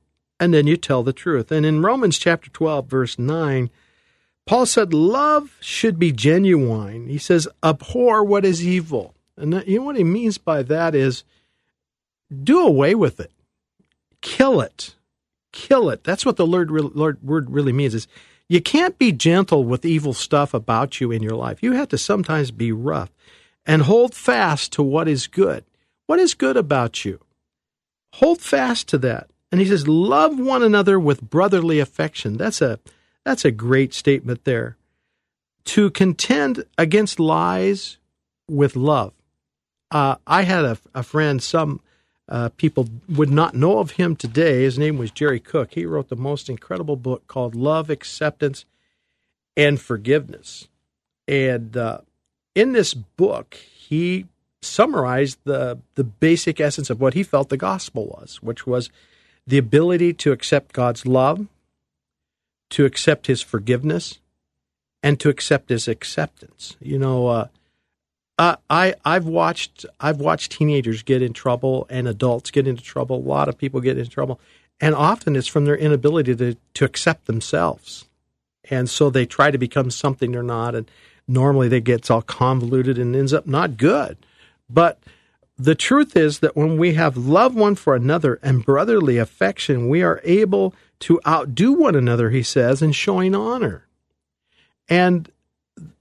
and 0.43 0.53
then 0.53 0.67
you 0.67 0.77
tell 0.77 1.05
the 1.05 1.13
truth. 1.13 1.53
And 1.53 1.65
in 1.65 1.83
Romans 1.83 2.19
chapter 2.19 2.51
12, 2.51 2.89
verse 2.89 3.17
9, 3.17 3.71
Paul 4.45 4.67
said, 4.67 4.93
Love 4.93 5.57
should 5.61 6.01
be 6.01 6.11
genuine. 6.11 7.07
He 7.07 7.19
says, 7.19 7.47
Abhor 7.63 8.25
what 8.25 8.45
is 8.45 8.67
evil. 8.67 9.15
And 9.37 9.53
that, 9.53 9.69
you 9.69 9.79
know 9.79 9.85
what 9.85 9.97
he 9.97 10.03
means 10.03 10.39
by 10.39 10.65
that 10.65 10.97
is 10.97 11.23
do 12.43 12.59
away 12.67 12.97
with 12.97 13.21
it, 13.21 13.31
kill 14.21 14.61
it, 14.61 14.97
kill 15.53 15.89
it. 15.91 16.03
That's 16.03 16.27
what 16.27 16.39
the 16.39 16.47
Lord, 16.47 16.73
Lord 16.73 17.23
word 17.23 17.49
really 17.49 17.73
means 17.73 17.95
is 17.95 18.09
you 18.49 18.61
can't 18.61 18.99
be 18.99 19.13
gentle 19.13 19.63
with 19.63 19.85
evil 19.85 20.13
stuff 20.13 20.53
about 20.55 21.01
you 21.01 21.13
in 21.13 21.23
your 21.23 21.37
life. 21.37 21.63
You 21.63 21.71
have 21.75 21.89
to 21.91 21.99
sometimes 21.99 22.51
be 22.51 22.73
rough 22.73 23.13
and 23.65 23.83
hold 23.83 24.13
fast 24.13 24.73
to 24.73 24.83
what 24.83 25.07
is 25.07 25.29
good. 25.29 25.65
What 26.07 26.19
is 26.19 26.35
good 26.35 26.57
about 26.57 27.05
you? 27.05 27.21
Hold 28.15 28.41
fast 28.41 28.89
to 28.89 28.99
that. 28.99 29.29
And 29.53 29.61
he 29.61 29.67
says, 29.67 29.87
love 29.87 30.41
one 30.41 30.63
another 30.63 30.99
with 30.99 31.21
brotherly 31.21 31.79
affection. 31.79 32.39
That's 32.39 32.63
a 32.63 32.81
that's 33.25 33.45
a 33.45 33.53
great 33.53 33.95
statement 33.95 34.45
there. 34.45 34.77
To 35.67 35.91
contend 35.91 36.65
against 36.77 37.21
lies 37.21 37.99
with 38.49 38.75
love. 38.75 39.13
Uh, 39.93 40.17
I 40.27 40.43
had 40.43 40.65
a, 40.65 40.79
a 40.95 41.03
friend, 41.05 41.41
some 41.41 41.81
uh, 42.29 42.49
people 42.57 42.89
would 43.09 43.31
not 43.31 43.55
know 43.55 43.79
of 43.79 43.93
him 43.93 44.17
today. 44.17 44.63
His 44.63 44.79
name 44.79 44.97
was 44.97 45.11
Jerry 45.11 45.39
Cook. 45.39 45.75
He 45.75 45.85
wrote 45.85 46.09
the 46.09 46.17
most 46.17 46.49
incredible 46.49 46.97
book 46.97 47.27
called 47.27 47.55
Love, 47.55 47.91
Acceptance, 47.91 48.65
and 49.57 49.81
Forgiveness. 49.81 50.69
And 51.29 51.77
uh, 51.77 51.99
in 52.55 52.73
this 52.73 52.95
book, 52.95 53.55
he 53.55 54.27
summarized 54.63 55.39
the, 55.45 55.79
the 55.95 56.05
basic 56.05 56.59
essence 56.59 56.89
of 56.89 57.01
what 57.01 57.15
he 57.15 57.23
felt 57.23 57.51
the 57.51 57.57
gospel 57.57 58.07
was, 58.07 58.43
which 58.43 58.67
was 58.67 58.91
the 59.47 59.59
ability 59.59 60.13
to 60.15 60.33
accept 60.33 60.73
God's 60.73 61.07
love, 61.07 61.47
to 62.71 62.85
accept 62.85 63.27
his 63.27 63.43
forgiveness 63.43 64.19
and 65.03 65.19
to 65.21 65.29
accept 65.29 65.69
his 65.69 65.89
acceptance. 65.89 66.77
You 66.81 66.99
know, 66.99 67.27
uh, 67.27 67.47
I 68.39 68.95
I've 69.05 69.27
watched 69.27 69.85
I've 70.01 70.19
watched 70.19 70.53
teenagers 70.53 71.03
get 71.03 71.23
in 71.23 71.33
trouble 71.33 71.87
and 71.91 72.09
adults 72.09 72.51
get 72.51 72.67
into 72.67 72.83
trouble. 72.83 73.17
A 73.17 73.29
lot 73.29 73.49
of 73.49 73.59
people 73.59 73.81
get 73.81 73.99
into 73.99 74.11
trouble, 74.11 74.41
and 74.81 74.95
often 74.95 75.37
it's 75.37 75.49
from 75.49 75.65
their 75.65 75.77
inability 75.77 76.35
to 76.37 76.57
to 76.75 76.85
accept 76.85 77.27
themselves, 77.27 78.07
and 78.71 78.89
so 78.89 79.11
they 79.11 79.27
try 79.27 79.51
to 79.51 79.59
become 79.59 79.91
something 79.91 80.33
they're 80.33 80.43
not, 80.43 80.75
and 80.75 80.91
normally 81.29 81.69
they 81.69 81.81
gets 81.81 82.11
all 82.11 82.23
convoluted 82.23 82.99
and 82.99 83.15
ends 83.15 83.33
up 83.33 83.47
not 83.47 83.77
good. 83.77 84.17
But 84.69 84.99
the 85.59 85.75
truth 85.75 86.17
is 86.17 86.41
that 86.41 86.57
when 86.57 86.79
we 86.79 86.95
have 86.95 87.17
love 87.17 87.55
one 87.55 87.75
for 87.75 87.95
another 87.95 88.39
and 88.43 88.65
brotherly 88.65 89.19
affection, 89.19 89.89
we 89.89 90.03
are 90.03 90.21
able 90.25 90.75
to 91.01 91.21
outdo 91.27 91.73
one 91.73 91.95
another, 91.95 92.31
he 92.31 92.43
says, 92.43 92.83
in 92.83 92.93
showing 92.93 93.35
honor. 93.35 93.87
And 94.89 95.31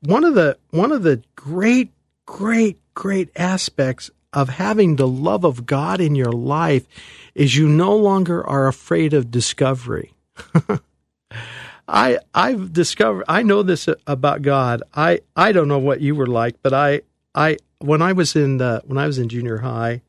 one 0.01 0.23
of 0.23 0.35
the 0.35 0.57
one 0.69 0.91
of 0.91 1.03
the 1.03 1.23
great, 1.35 1.91
great, 2.25 2.79
great 2.93 3.29
aspects 3.35 4.09
of 4.33 4.49
having 4.49 4.95
the 4.95 5.07
love 5.07 5.43
of 5.43 5.65
God 5.65 5.99
in 5.99 6.15
your 6.15 6.31
life 6.31 6.87
is 7.35 7.55
you 7.55 7.67
no 7.67 7.95
longer 7.95 8.45
are 8.47 8.67
afraid 8.67 9.13
of 9.13 9.31
discovery. 9.31 10.13
I 11.87 12.19
I've 12.33 12.71
discovered 12.71 13.25
I 13.27 13.43
know 13.43 13.63
this 13.63 13.89
about 14.07 14.41
God. 14.41 14.83
I 14.93 15.21
I 15.35 15.51
don't 15.51 15.67
know 15.67 15.79
what 15.79 16.01
you 16.01 16.15
were 16.15 16.27
like, 16.27 16.55
but 16.61 16.73
I 16.73 17.01
I 17.33 17.57
when 17.79 18.01
I 18.01 18.13
was 18.13 18.35
in 18.35 18.59
when 18.59 18.97
I 18.97 19.07
was 19.07 19.17
in 19.17 19.29
junior 19.29 19.57
high, 19.57 20.01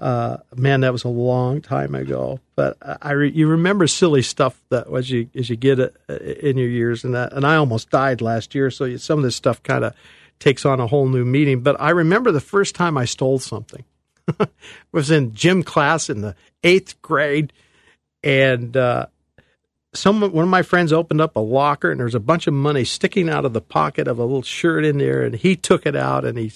uh, 0.00 0.38
man, 0.56 0.80
that 0.80 0.92
was 0.92 1.04
a 1.04 1.08
long 1.08 1.60
time 1.60 1.94
ago. 1.94 2.40
But 2.56 2.78
I, 2.80 3.12
re- 3.12 3.30
you 3.30 3.48
remember 3.48 3.86
silly 3.86 4.22
stuff 4.22 4.58
that 4.70 4.86
as 4.92 5.10
you 5.10 5.28
as 5.34 5.50
you 5.50 5.56
get 5.56 5.78
it 5.78 5.94
uh, 6.08 6.14
in 6.14 6.56
your 6.56 6.68
years, 6.68 7.04
and 7.04 7.14
that, 7.14 7.32
and 7.34 7.46
I 7.46 7.56
almost 7.56 7.90
died 7.90 8.22
last 8.22 8.54
year, 8.54 8.70
so 8.70 8.96
some 8.96 9.18
of 9.18 9.24
this 9.24 9.36
stuff 9.36 9.62
kind 9.62 9.84
of 9.84 9.94
takes 10.38 10.64
on 10.64 10.80
a 10.80 10.86
whole 10.86 11.06
new 11.06 11.24
meaning. 11.24 11.60
But 11.60 11.78
I 11.80 11.90
remember 11.90 12.32
the 12.32 12.40
first 12.40 12.74
time 12.74 12.96
I 12.96 13.04
stole 13.04 13.38
something. 13.38 13.84
was 14.92 15.10
in 15.10 15.34
gym 15.34 15.62
class 15.62 16.08
in 16.08 16.22
the 16.22 16.34
eighth 16.64 17.00
grade, 17.02 17.52
and 18.22 18.76
uh, 18.76 19.06
some 19.92 20.20
one 20.20 20.44
of 20.44 20.48
my 20.50 20.62
friends 20.62 20.92
opened 20.92 21.20
up 21.20 21.36
a 21.36 21.40
locker, 21.40 21.90
and 21.90 21.98
there 21.98 22.04
was 22.04 22.14
a 22.14 22.20
bunch 22.20 22.46
of 22.46 22.54
money 22.54 22.84
sticking 22.84 23.28
out 23.28 23.44
of 23.44 23.52
the 23.52 23.60
pocket 23.60 24.06
of 24.06 24.18
a 24.18 24.24
little 24.24 24.42
shirt 24.42 24.84
in 24.84 24.98
there, 24.98 25.22
and 25.22 25.34
he 25.34 25.56
took 25.56 25.86
it 25.86 25.96
out, 25.96 26.24
and 26.24 26.38
he 26.38 26.52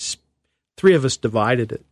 three 0.76 0.94
of 0.94 1.04
us 1.04 1.16
divided 1.16 1.72
it. 1.72 1.84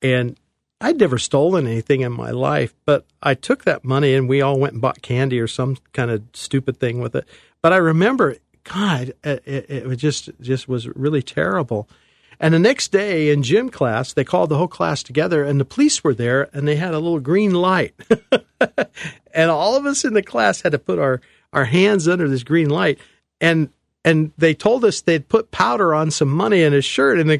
And 0.00 0.36
I'd 0.80 0.98
never 0.98 1.18
stolen 1.18 1.66
anything 1.66 2.00
in 2.00 2.12
my 2.12 2.30
life, 2.30 2.74
but 2.84 3.06
I 3.22 3.34
took 3.34 3.64
that 3.64 3.84
money 3.84 4.14
and 4.14 4.28
we 4.28 4.40
all 4.40 4.58
went 4.58 4.72
and 4.72 4.82
bought 4.82 5.00
candy 5.00 5.38
or 5.38 5.46
some 5.46 5.76
kind 5.92 6.10
of 6.10 6.24
stupid 6.34 6.78
thing 6.78 7.00
with 7.00 7.14
it. 7.14 7.28
But 7.62 7.72
I 7.72 7.76
remember, 7.76 8.36
God, 8.64 9.14
it, 9.22 9.42
it 9.46 9.96
just 9.96 10.30
just 10.40 10.68
was 10.68 10.88
really 10.88 11.22
terrible. 11.22 11.88
And 12.42 12.52
the 12.52 12.58
next 12.58 12.90
day 12.90 13.30
in 13.30 13.44
gym 13.44 13.70
class, 13.70 14.12
they 14.12 14.24
called 14.24 14.50
the 14.50 14.58
whole 14.58 14.68
class 14.68 15.04
together, 15.04 15.44
and 15.44 15.60
the 15.60 15.64
police 15.64 16.02
were 16.02 16.12
there, 16.12 16.50
and 16.52 16.66
they 16.66 16.74
had 16.74 16.92
a 16.92 16.98
little 16.98 17.20
green 17.20 17.54
light, 17.54 17.94
and 19.32 19.50
all 19.50 19.76
of 19.76 19.86
us 19.86 20.04
in 20.04 20.12
the 20.12 20.22
class 20.22 20.60
had 20.60 20.72
to 20.72 20.78
put 20.78 20.98
our 20.98 21.20
our 21.52 21.64
hands 21.64 22.08
under 22.08 22.28
this 22.28 22.42
green 22.42 22.68
light, 22.68 22.98
and 23.40 23.70
and 24.04 24.32
they 24.36 24.54
told 24.54 24.84
us 24.84 25.00
they'd 25.00 25.28
put 25.28 25.52
powder 25.52 25.94
on 25.94 26.10
some 26.10 26.30
money 26.30 26.62
in 26.62 26.72
his 26.72 26.84
shirt 26.84 27.20
in 27.20 27.30
a 27.30 27.38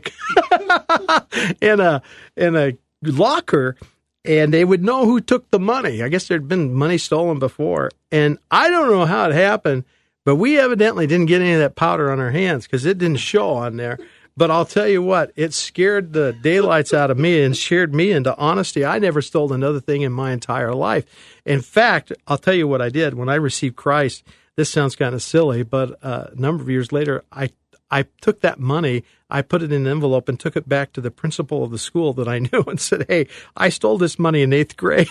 in 1.61 1.81
a 1.81 2.03
in 2.37 2.57
a 2.57 2.73
locker 3.03 3.77
and 4.25 4.55
they 4.55 4.65
would 4.65 4.85
know 4.85 5.05
who 5.05 5.21
took 5.21 5.51
the 5.51 5.59
money. 5.59 6.03
I 6.03 6.09
guess 6.09 6.29
there'd 6.29 6.49
been 6.49 6.73
money 6.73 6.99
stolen 6.99 7.39
before. 7.39 7.91
And 8.11 8.39
I 8.51 8.71
don't 8.71 8.91
know 8.91 9.05
how 9.05 9.29
it 9.29 9.35
happened, 9.35 9.85
but 10.25 10.37
we 10.37 10.59
evidently 10.59 11.07
didn't 11.07 11.27
get 11.27 11.41
any 11.41 11.55
of 11.55 11.59
that 11.59 11.75
powder 11.75 12.11
on 12.11 12.21
our 12.21 12.31
hands 12.31 12.67
because 12.67 12.87
it 12.87 12.99
didn't 12.99 13.17
show 13.17 13.51
on 13.51 13.77
there. 13.77 13.99
But 14.37 14.51
I'll 14.51 14.65
tell 14.65 14.89
you 14.89 15.03
what, 15.03 15.33
it 15.37 15.53
scared 15.53 16.13
the 16.13 16.33
daylights 16.33 16.95
out 16.95 17.11
of 17.11 17.19
me 17.19 17.43
and 17.43 17.57
scared 17.57 17.95
me 17.95 18.13
into 18.13 18.37
honesty. 18.37 18.85
I 18.85 18.99
never 18.99 19.21
stole 19.21 19.53
another 19.53 19.81
thing 19.81 20.03
in 20.03 20.13
my 20.13 20.33
entire 20.33 20.75
life. 20.75 21.05
In 21.45 21.61
fact, 21.61 22.13
I'll 22.27 22.39
tell 22.39 22.55
you 22.55 22.67
what 22.67 22.81
I 22.81 22.89
did 22.89 23.15
when 23.15 23.29
I 23.29 23.35
received 23.35 23.77
Christ. 23.77 24.25
This 24.57 24.71
sounds 24.71 24.97
kind 24.97 25.15
of 25.15 25.23
silly, 25.23 25.63
but 25.63 25.99
uh, 26.03 26.29
a 26.33 26.41
number 26.41 26.63
of 26.63 26.71
years 26.71 26.93
later, 26.93 27.25
I 27.31 27.51
I 27.91 28.07
took 28.23 28.41
that 28.41 28.59
money, 28.59 29.05
I 29.29 29.43
put 29.43 29.63
it 29.63 29.71
in 29.71 29.83
an 29.83 29.93
envelope 29.93 30.27
and 30.27 30.41
took 30.41 30.57
it 30.57 30.67
back 30.67 30.95
to 30.95 31.03
the 31.03 31.11
principal 31.11 31.63
of 31.63 31.71
the 31.71 31.79
school 31.79 32.15
that 32.15 32.27
I 32.27 32.39
knew 32.53 32.65
and 32.67 32.81
said, 32.81 33.05
"Hey, 33.09 33.29
I 33.55 33.69
stole 33.69 33.99
this 33.99 34.19
money 34.19 34.41
in 34.43 34.53
eighth 34.53 34.77
grade, 34.77 35.09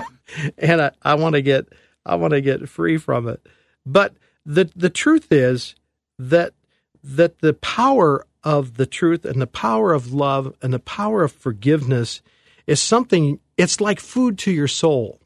and 0.58 0.80
I, 0.80 0.90
I 1.02 1.14
want 1.14 1.34
to 1.34 1.42
get 1.42 1.66
I 2.06 2.14
want 2.14 2.32
to 2.32 2.40
get 2.40 2.68
free 2.68 2.96
from 2.96 3.28
it." 3.28 3.46
But 3.84 4.14
the 4.46 4.70
the 4.74 4.90
truth 4.90 5.30
is 5.30 5.74
that 6.18 6.54
that 7.02 7.40
the 7.40 7.52
power 7.52 8.26
of 8.44 8.76
the 8.76 8.86
truth 8.86 9.24
and 9.24 9.40
the 9.40 9.46
power 9.46 9.92
of 9.92 10.12
love 10.12 10.54
and 10.62 10.72
the 10.72 10.78
power 10.78 11.24
of 11.24 11.32
forgiveness 11.32 12.22
is 12.66 12.80
something. 12.80 13.40
It's 13.56 13.80
like 13.80 13.98
food 13.98 14.38
to 14.40 14.52
your 14.52 14.68
soul. 14.68 15.20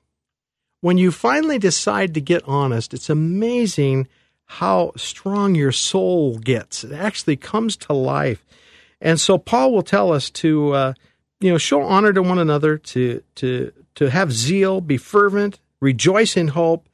When 0.80 0.96
you 0.96 1.10
finally 1.10 1.58
decide 1.58 2.14
to 2.14 2.20
get 2.20 2.46
honest, 2.46 2.94
it's 2.94 3.10
amazing 3.10 4.06
how 4.44 4.92
strong 4.96 5.54
your 5.54 5.72
soul 5.72 6.38
gets. 6.38 6.84
It 6.84 6.92
actually 6.92 7.36
comes 7.36 7.76
to 7.78 7.92
life. 7.92 8.46
And 9.00 9.20
so 9.20 9.36
Paul 9.36 9.72
will 9.72 9.82
tell 9.82 10.12
us 10.12 10.30
to, 10.30 10.72
uh, 10.72 10.94
you 11.40 11.50
know, 11.50 11.58
show 11.58 11.82
honor 11.82 12.12
to 12.12 12.22
one 12.22 12.38
another, 12.38 12.78
to 12.78 13.22
to 13.36 13.72
to 13.96 14.10
have 14.10 14.32
zeal, 14.32 14.80
be 14.80 14.96
fervent, 14.96 15.58
rejoice 15.80 16.36
in 16.36 16.48
hope, 16.48 16.88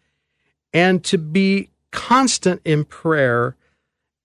and 0.73 1.05
to 1.05 1.19
be 1.19 1.71
constant 1.91 2.61
in 2.65 2.85
prayer 2.85 3.57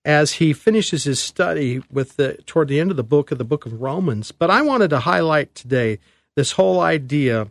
as 0.06 0.34
he 0.34 0.54
finishes 0.54 1.04
his 1.04 1.20
study 1.20 1.82
with 1.92 2.16
the 2.16 2.34
toward 2.46 2.68
the 2.68 2.80
end 2.80 2.92
of 2.92 2.98
the 2.98 3.04
book 3.04 3.32
of 3.32 3.38
the 3.38 3.44
book 3.44 3.66
of 3.66 3.82
Romans. 3.82 4.32
But 4.32 4.50
I 4.50 4.62
wanted 4.62 4.90
to 4.92 5.00
highlight 5.00 5.56
today 5.56 6.00
this 6.36 6.54
whole 6.54 6.80
idea 6.80 7.48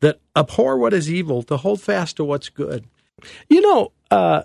that 0.00 0.20
abhor 0.36 0.78
what 0.78 0.94
is 0.94 1.10
evil, 1.10 1.42
to 1.44 1.56
hold 1.56 1.80
fast 1.80 2.16
to 2.16 2.24
what's 2.24 2.48
good. 2.48 2.86
You 3.48 3.60
know, 3.60 3.92
uh, 4.10 4.42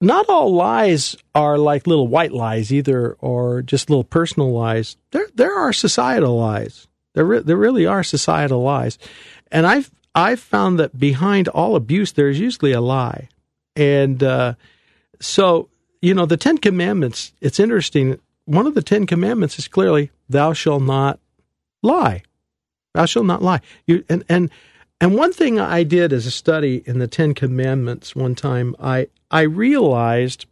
not 0.00 0.28
all 0.28 0.52
lies 0.52 1.16
are 1.34 1.58
like 1.58 1.86
little 1.86 2.08
white 2.08 2.32
lies 2.32 2.72
either, 2.72 3.16
or 3.20 3.62
just 3.62 3.88
little 3.88 4.04
personal 4.04 4.52
lies. 4.52 4.96
There, 5.12 5.28
there 5.34 5.56
are 5.56 5.72
societal 5.72 6.38
lies. 6.38 6.88
There, 7.14 7.24
re- 7.24 7.40
there 7.40 7.56
really 7.56 7.86
are 7.86 8.02
societal 8.02 8.62
lies, 8.62 8.98
and 9.50 9.66
I've 9.66 9.90
I've 10.14 10.40
found 10.40 10.78
that 10.78 10.98
behind 10.98 11.48
all 11.48 11.76
abuse 11.76 12.12
there 12.12 12.28
is 12.28 12.40
usually 12.40 12.72
a 12.72 12.80
lie, 12.80 13.28
and 13.74 14.22
uh, 14.22 14.54
so 15.20 15.68
you 16.00 16.14
know 16.14 16.26
the 16.26 16.36
Ten 16.36 16.58
Commandments. 16.58 17.32
It's 17.40 17.60
interesting. 17.60 18.18
One 18.44 18.66
of 18.66 18.74
the 18.74 18.82
Ten 18.82 19.06
Commandments 19.06 19.58
is 19.58 19.68
clearly, 19.68 20.10
"Thou 20.28 20.52
shalt 20.52 20.82
not 20.82 21.18
lie." 21.82 22.22
Thou 22.94 23.04
shalt 23.04 23.26
not 23.26 23.42
lie. 23.42 23.60
You 23.86 24.04
and 24.08 24.24
and 24.28 24.50
and 25.00 25.14
one 25.14 25.32
thing 25.32 25.60
I 25.60 25.82
did 25.82 26.12
as 26.12 26.24
a 26.26 26.30
study 26.30 26.82
in 26.86 26.98
the 26.98 27.06
Ten 27.06 27.34
Commandments 27.34 28.16
one 28.16 28.34
time, 28.34 28.74
I, 28.80 29.08
I 29.30 29.42
realized 29.42 30.46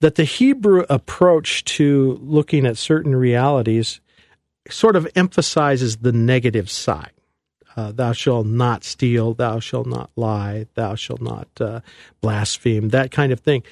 that 0.00 0.14
the 0.14 0.24
Hebrew 0.24 0.86
approach 0.88 1.64
to 1.64 2.18
looking 2.22 2.64
at 2.64 2.78
certain 2.78 3.14
realities 3.14 4.00
sort 4.70 4.96
of 4.96 5.06
emphasizes 5.14 5.98
the 5.98 6.12
negative 6.12 6.70
side. 6.70 7.10
Uh, 7.76 7.92
thou 7.92 8.12
shalt 8.12 8.46
not 8.46 8.84
steal, 8.84 9.34
thou 9.34 9.60
shalt 9.60 9.86
not 9.86 10.10
lie, 10.16 10.66
thou 10.74 10.94
shalt 10.94 11.20
not 11.20 11.48
uh, 11.60 11.80
blaspheme, 12.22 12.88
that 12.90 13.10
kind 13.10 13.32
of 13.32 13.40
thing. 13.40 13.62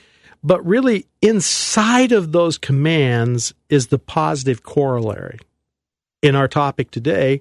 But 0.42 0.64
really, 0.66 1.07
inside 1.20 2.12
of 2.12 2.33
those 2.33 2.59
commands 2.59 3.55
is 3.68 3.88
the 3.88 3.98
positive 3.98 4.62
corollary. 4.62 5.38
In 6.20 6.35
our 6.35 6.48
topic 6.48 6.90
today, 6.90 7.40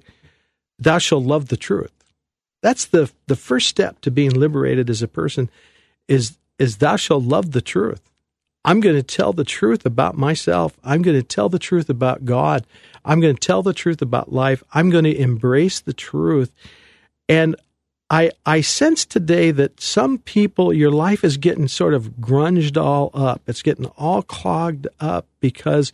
thou 0.77 0.97
shalt 0.97 1.25
love 1.25 1.47
the 1.47 1.57
truth. 1.57 1.91
That's 2.61 2.85
the 2.85 3.11
the 3.27 3.35
first 3.35 3.67
step 3.67 4.01
to 4.01 4.11
being 4.11 4.31
liberated 4.31 4.89
as 4.89 5.01
a 5.01 5.07
person 5.07 5.49
is 6.07 6.37
is 6.59 6.77
thou 6.77 6.95
shalt 6.95 7.23
love 7.23 7.51
the 7.51 7.61
truth. 7.61 8.01
I'm 8.63 8.79
going 8.79 8.95
to 8.95 9.03
tell 9.03 9.33
the 9.33 9.43
truth 9.43 9.85
about 9.85 10.15
myself. 10.15 10.77
I'm 10.83 11.01
going 11.01 11.19
to 11.19 11.23
tell 11.27 11.49
the 11.49 11.57
truth 11.57 11.89
about 11.89 12.25
God. 12.25 12.67
I'm 13.03 13.19
going 13.19 13.35
to 13.35 13.39
tell 13.39 13.63
the 13.63 13.73
truth 13.73 14.03
about 14.03 14.31
life. 14.31 14.63
I'm 14.71 14.91
going 14.91 15.05
to 15.05 15.17
embrace 15.17 15.79
the 15.79 15.93
truth. 15.93 16.53
And 17.27 17.55
I 18.11 18.31
I 18.45 18.59
sense 18.59 19.05
today 19.05 19.51
that 19.51 19.79
some 19.79 20.17
people 20.17 20.73
your 20.73 20.91
life 20.91 21.23
is 21.23 21.37
getting 21.37 21.69
sort 21.69 21.93
of 21.93 22.17
grunged 22.19 22.75
all 22.75 23.09
up. 23.13 23.41
It's 23.47 23.61
getting 23.61 23.85
all 23.97 24.21
clogged 24.21 24.85
up 24.99 25.25
because 25.39 25.93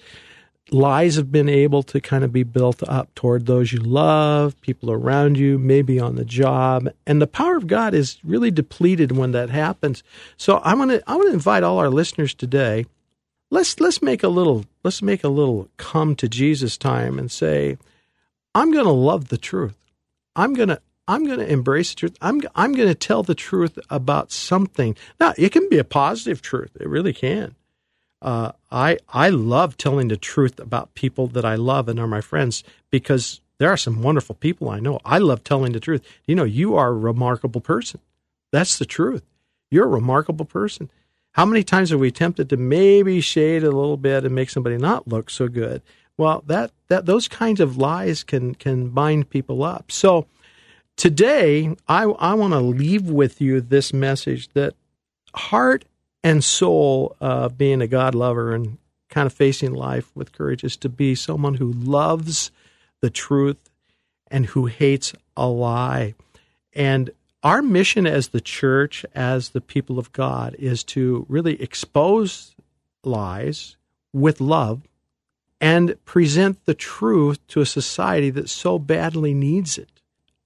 lies 0.72 1.16
have 1.16 1.32
been 1.32 1.48
able 1.48 1.84
to 1.84 2.02
kind 2.02 2.24
of 2.24 2.34
be 2.34 2.42
built 2.42 2.82
up 2.90 3.14
toward 3.14 3.46
those 3.46 3.72
you 3.72 3.80
love, 3.80 4.60
people 4.62 4.92
around 4.92 5.38
you, 5.38 5.60
maybe 5.60 6.00
on 6.00 6.16
the 6.16 6.26
job, 6.26 6.90
and 7.06 7.22
the 7.22 7.28
power 7.28 7.56
of 7.56 7.68
God 7.68 7.94
is 7.94 8.18
really 8.24 8.50
depleted 8.50 9.12
when 9.12 9.32
that 9.32 9.52
happens. 9.52 10.02
So 10.38 10.58
I 10.58 10.74
want 10.74 10.90
to 10.92 11.04
I 11.06 11.16
want 11.16 11.28
to 11.28 11.34
invite 11.34 11.62
all 11.62 11.78
our 11.78 11.92
listeners 11.92 12.34
today. 12.34 12.88
Let's 13.52 13.80
let's 13.80 14.02
make 14.02 14.24
a 14.24 14.28
little 14.28 14.66
let's 14.84 15.04
make 15.04 15.24
a 15.24 15.30
little 15.30 15.70
come 15.78 16.16
to 16.16 16.28
Jesus 16.28 16.78
time 16.78 17.20
and 17.20 17.30
say, 17.30 17.78
I'm 18.56 18.72
going 18.72 18.86
to 18.86 18.92
love 18.92 19.28
the 19.28 19.38
truth. 19.38 19.76
I'm 20.36 20.56
going 20.56 20.70
to 20.70 20.82
I'm 21.08 21.26
going 21.26 21.40
to 21.40 21.52
embrace 21.52 21.92
the 21.92 21.96
truth. 21.96 22.18
I'm 22.22 22.42
I'm 22.56 22.74
going 22.74 22.90
to 22.90 22.96
tell 22.96 23.24
the 23.24 23.36
truth 23.36 23.80
about 23.90 24.32
something. 24.32 24.96
Now, 25.20 25.34
it 25.38 25.52
can 25.52 25.70
be 25.70 25.78
a 25.78 25.84
positive 25.84 26.42
truth. 26.42 26.72
It 26.80 26.88
really 26.88 27.14
can 27.14 27.56
uh, 28.22 28.52
I 28.72 28.98
I 29.10 29.30
love 29.30 29.78
telling 29.78 30.08
the 30.08 30.18
truth 30.18 30.60
about 30.60 30.94
people 30.96 31.28
that 31.28 31.46
I 31.46 31.56
love 31.56 31.88
and 31.88 32.00
are 32.00 32.08
my 32.08 32.22
friends 32.22 32.64
because 32.90 33.42
there 33.60 33.70
are 33.70 33.78
some 33.78 34.02
wonderful 34.02 34.36
people 34.36 34.70
I 34.70 34.80
know. 34.80 35.00
I 35.06 35.18
love 35.20 35.44
telling 35.44 35.74
the 35.74 35.80
truth. 35.80 36.04
You 36.26 36.36
know, 36.36 36.44
you 36.44 36.76
are 36.76 36.90
a 36.90 36.94
remarkable 36.94 37.62
person. 37.62 38.00
That's 38.52 38.78
the 38.78 38.86
truth. 38.86 39.24
You're 39.70 39.86
a 39.86 39.90
remarkable 39.90 40.46
person. 40.46 40.90
How 41.34 41.46
many 41.46 41.64
times 41.64 41.92
are 41.92 41.98
we 41.98 42.12
tempted 42.12 42.50
to 42.50 42.58
maybe 42.58 43.22
shade 43.22 43.64
a 43.64 43.72
little 43.72 43.98
bit 43.98 44.26
and 44.26 44.34
make 44.34 44.50
somebody 44.50 44.78
not 44.78 45.08
look 45.08 45.30
so 45.30 45.48
good? 45.48 45.82
Well, 46.18 46.44
that 46.48 46.72
that 46.88 47.06
those 47.06 47.28
kinds 47.28 47.60
of 47.60 47.78
lies 47.78 48.24
can 48.24 48.56
can 48.56 48.90
bind 48.90 49.30
people 49.30 49.64
up. 49.64 49.92
So 49.92 50.26
today, 50.98 51.76
I 51.88 52.04
I 52.04 52.34
want 52.34 52.54
to 52.54 52.60
leave 52.60 53.10
with 53.10 53.40
you 53.40 53.62
this 53.62 53.94
message 53.94 54.50
that 54.50 54.74
heart 55.34 55.86
and 56.24 56.44
soul 56.44 57.16
of 57.22 57.58
being 57.58 57.82
a 57.82 57.88
God 57.88 58.14
lover 58.14 58.54
and 58.54 58.78
kind 59.10 59.26
of 59.26 59.34
facing 59.34 59.74
life 59.74 60.12
with 60.16 60.34
courage 60.34 60.64
is 60.64 60.76
to 60.78 60.90
be 60.90 61.16
someone 61.16 61.56
who 61.56 61.72
loves 61.72 62.52
the 63.00 63.10
truth 63.10 63.70
and 64.30 64.48
who 64.48 64.66
hates 64.66 65.14
a 65.38 65.48
lie. 65.48 66.14
And 66.74 67.12
our 67.44 67.62
mission 67.62 68.06
as 68.06 68.30
the 68.30 68.42
church, 68.42 69.06
as 69.16 69.50
the 69.50 69.62
people 69.62 70.00
of 70.00 70.12
God, 70.12 70.56
is 70.60 70.84
to 70.86 71.26
really 71.30 71.62
expose 71.62 72.56
lies 73.04 73.78
with 74.12 74.42
love 74.42 74.82
and 75.62 76.04
present 76.04 76.66
the 76.66 76.74
truth 76.74 77.46
to 77.48 77.62
a 77.62 77.66
society 77.66 78.30
that 78.32 78.50
so 78.50 78.78
badly 78.78 79.34
needs 79.34 79.78
it 79.78 79.97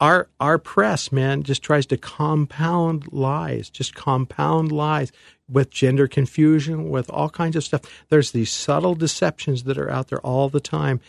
our 0.01 0.27
our 0.39 0.57
press, 0.57 1.11
man, 1.11 1.43
just 1.43 1.61
tries 1.61 1.85
to 1.85 1.97
compound 1.97 3.13
lies, 3.13 3.69
just 3.69 3.93
compound 3.93 4.71
lies 4.71 5.11
with 5.47 5.69
gender 5.69 6.07
confusion, 6.07 6.89
with 6.89 7.09
all 7.11 7.29
kinds 7.29 7.55
of 7.55 7.63
stuff. 7.63 7.81
There's 8.09 8.31
these 8.31 8.51
subtle 8.51 8.95
deceptions 8.95 9.63
that 9.63 9.77
are 9.77 9.91
out 9.91 10.07
there 10.07 10.19
all 10.19 10.49
the 10.49 10.59
time. 10.59 10.99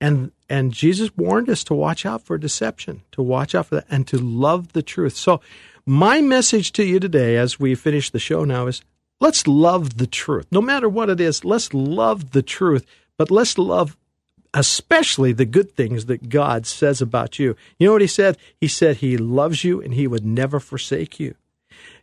And 0.00 0.30
and 0.48 0.72
Jesus 0.72 1.10
warned 1.16 1.50
us 1.50 1.64
to 1.64 1.74
watch 1.74 2.06
out 2.06 2.22
for 2.22 2.38
deception, 2.38 3.02
to 3.12 3.22
watch 3.22 3.56
out 3.56 3.66
for 3.66 3.74
that, 3.76 3.86
and 3.90 4.06
to 4.06 4.16
love 4.16 4.72
the 4.72 4.82
truth. 4.82 5.16
So 5.16 5.40
my 5.84 6.20
message 6.20 6.72
to 6.72 6.84
you 6.84 7.00
today 7.00 7.36
as 7.36 7.58
we 7.58 7.74
finish 7.74 8.10
the 8.10 8.20
show 8.20 8.44
now 8.44 8.68
is 8.68 8.82
let's 9.20 9.48
love 9.48 9.98
the 9.98 10.06
truth. 10.06 10.46
No 10.52 10.62
matter 10.62 10.88
what 10.88 11.10
it 11.10 11.20
is, 11.20 11.44
let's 11.44 11.74
love 11.74 12.30
the 12.30 12.42
truth, 12.42 12.86
but 13.16 13.32
let's 13.32 13.58
love 13.58 13.96
especially 14.54 15.32
the 15.32 15.44
good 15.44 15.72
things 15.72 16.06
that 16.06 16.28
God 16.28 16.66
says 16.66 17.00
about 17.00 17.38
you. 17.38 17.56
You 17.78 17.88
know 17.88 17.92
what 17.92 18.00
he 18.00 18.06
said? 18.06 18.36
He 18.56 18.68
said 18.68 18.96
he 18.96 19.16
loves 19.16 19.64
you 19.64 19.80
and 19.80 19.94
he 19.94 20.06
would 20.06 20.24
never 20.24 20.60
forsake 20.60 21.20
you. 21.20 21.34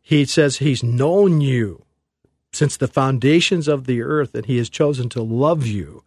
He 0.01 0.25
says 0.25 0.57
he's 0.57 0.83
known 0.83 1.41
you 1.41 1.83
since 2.53 2.77
the 2.77 2.87
foundations 2.87 3.67
of 3.67 3.85
the 3.85 4.01
earth 4.01 4.35
and 4.35 4.45
he 4.45 4.57
has 4.57 4.69
chosen 4.69 5.09
to 5.09 5.21
love 5.21 5.65
you. 5.65 6.03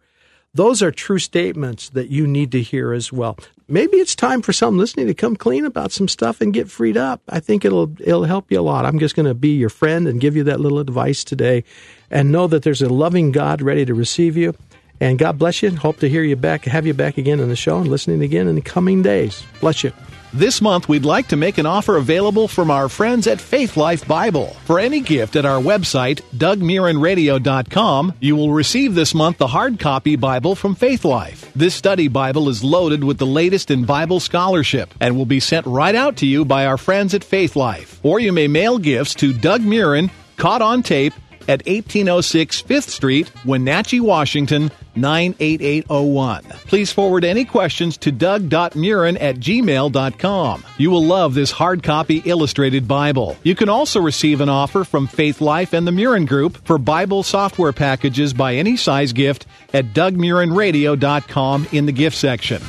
Those 0.53 0.81
are 0.81 0.91
true 0.91 1.19
statements 1.19 1.89
that 1.89 2.09
you 2.09 2.25
need 2.25 2.51
to 2.53 2.61
hear 2.61 2.91
as 2.91 3.13
well. 3.13 3.37
Maybe 3.67 3.97
it's 3.97 4.15
time 4.15 4.41
for 4.41 4.51
some 4.51 4.79
listening 4.79 5.05
to 5.05 5.13
come 5.13 5.35
clean 5.35 5.63
about 5.63 5.91
some 5.91 6.07
stuff 6.07 6.41
and 6.41 6.51
get 6.51 6.71
freed 6.71 6.97
up. 6.97 7.21
I 7.29 7.39
think 7.39 7.63
it'll 7.63 7.91
it'll 7.99 8.23
help 8.23 8.51
you 8.51 8.59
a 8.59 8.61
lot. 8.61 8.83
I'm 8.83 8.97
just 8.97 9.15
going 9.15 9.27
to 9.27 9.35
be 9.35 9.49
your 9.49 9.69
friend 9.69 10.07
and 10.07 10.19
give 10.19 10.35
you 10.35 10.43
that 10.45 10.59
little 10.59 10.79
advice 10.79 11.23
today 11.23 11.63
and 12.09 12.31
know 12.31 12.47
that 12.47 12.63
there's 12.63 12.81
a 12.81 12.89
loving 12.89 13.31
God 13.31 13.61
ready 13.61 13.85
to 13.85 13.93
receive 13.93 14.35
you. 14.35 14.55
And 15.01 15.17
God 15.17 15.37
bless 15.39 15.63
you. 15.63 15.75
Hope 15.75 15.99
to 15.99 16.09
hear 16.09 16.23
you 16.23 16.35
back, 16.35 16.65
have 16.65 16.85
you 16.85 16.93
back 16.93 17.17
again 17.17 17.39
on 17.39 17.49
the 17.49 17.55
show 17.55 17.77
and 17.77 17.87
listening 17.87 18.21
again 18.21 18.47
in 18.47 18.55
the 18.55 18.61
coming 18.61 19.01
days. 19.01 19.43
Bless 19.61 19.83
you. 19.83 19.93
This 20.31 20.61
month, 20.61 20.87
we'd 20.87 21.05
like 21.05 21.29
to 21.29 21.35
make 21.35 21.57
an 21.57 21.65
offer 21.65 21.97
available 21.97 22.47
from 22.47 22.69
our 22.69 22.87
friends 22.87 23.25
at 23.25 23.41
Faith 23.41 23.75
Life 23.75 24.07
Bible. 24.07 24.55
For 24.65 24.79
any 24.79 24.99
gift 24.99 25.35
at 25.35 25.43
our 25.43 25.59
website, 25.59 26.21
DougMurrenRadio.com, 26.35 28.13
you 28.19 28.35
will 28.35 28.51
receive 28.51 28.93
this 28.93 29.15
month 29.15 29.39
the 29.39 29.47
hard 29.47 29.79
copy 29.79 30.17
Bible 30.17 30.53
from 30.53 30.75
Faith 30.75 31.03
Life. 31.03 31.51
This 31.55 31.73
study 31.73 32.09
Bible 32.09 32.47
is 32.47 32.63
loaded 32.63 33.03
with 33.03 33.17
the 33.17 33.25
latest 33.25 33.71
in 33.71 33.85
Bible 33.85 34.19
scholarship 34.19 34.93
and 34.99 35.17
will 35.17 35.25
be 35.25 35.39
sent 35.39 35.65
right 35.65 35.95
out 35.95 36.17
to 36.17 36.27
you 36.27 36.45
by 36.45 36.67
our 36.67 36.77
friends 36.77 37.15
at 37.15 37.23
Faith 37.23 37.55
Life. 37.55 37.99
Or 38.03 38.19
you 38.19 38.31
may 38.31 38.47
mail 38.47 38.77
gifts 38.77 39.15
to 39.15 39.33
Doug 39.33 39.61
Murren, 39.61 40.11
caught 40.37 40.61
on 40.61 40.83
tape, 40.83 41.13
at 41.47 41.65
1806 41.65 42.61
5th 42.61 42.89
Street, 42.89 43.31
Wenatchee, 43.43 43.99
Washington 43.99 44.69
98801. 45.01 46.43
Please 46.67 46.91
forward 46.91 47.23
any 47.23 47.45
questions 47.45 47.97
to 47.97 48.11
doug.murren 48.11 49.17
at 49.21 49.37
gmail.com. 49.37 50.63
You 50.77 50.91
will 50.91 51.03
love 51.03 51.33
this 51.33 51.51
hard 51.51 51.83
copy 51.83 52.21
illustrated 52.25 52.87
Bible. 52.87 53.37
You 53.43 53.55
can 53.55 53.69
also 53.69 53.99
receive 53.99 54.41
an 54.41 54.49
offer 54.49 54.83
from 54.83 55.07
Faith 55.07 55.41
Life 55.41 55.73
and 55.73 55.87
the 55.87 55.91
Murren 55.91 56.27
Group 56.27 56.65
for 56.65 56.77
Bible 56.77 57.23
software 57.23 57.73
packages 57.73 58.33
by 58.33 58.55
any 58.55 58.77
size 58.77 59.13
gift 59.13 59.45
at 59.73 59.93
dougmurrenradio.com 59.93 61.67
in 61.71 61.85
the 61.85 61.91
gift 61.91 62.17
section. 62.17 62.61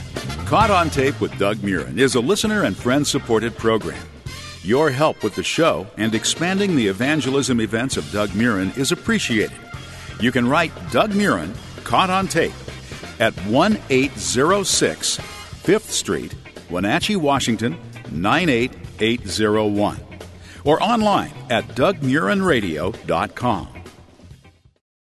Caught 0.47 0.71
on 0.71 0.91
Tape 0.91 1.21
with 1.21 1.37
Doug 1.39 1.59
Murren 1.59 1.99
is 1.99 2.17
a 2.17 2.21
listener 2.21 2.65
and 2.65 2.77
friend 2.77 3.07
supported 3.07 3.57
program. 3.57 4.03
Your 4.63 4.91
help 4.91 5.23
with 5.23 5.37
the 5.37 5.43
show 5.43 5.87
and 5.97 6.15
expanding 6.15 6.77
the 6.77 6.89
evangelism 6.89 7.61
events 7.61 7.97
of 7.97 8.11
Doug 8.11 8.31
Murren 8.31 8.77
is 8.77 8.93
appreciated. 8.93 9.57
You 10.21 10.33
can 10.33 10.47
write 10.47 10.73
Doug 10.91 11.13
Murren, 11.13 11.55
caught 11.85 12.11
on 12.11 12.29
tape, 12.29 12.53
at 13.19 13.35
1806 13.47 15.19
5th 15.19 15.91
Street, 15.91 16.35
Wenatchee, 16.71 17.17
Washington 17.17 17.77
98801, 18.11 19.99
or 20.65 20.83
online 20.83 21.33
at 21.51 21.67
dougmurrenradio.com. 21.69 23.80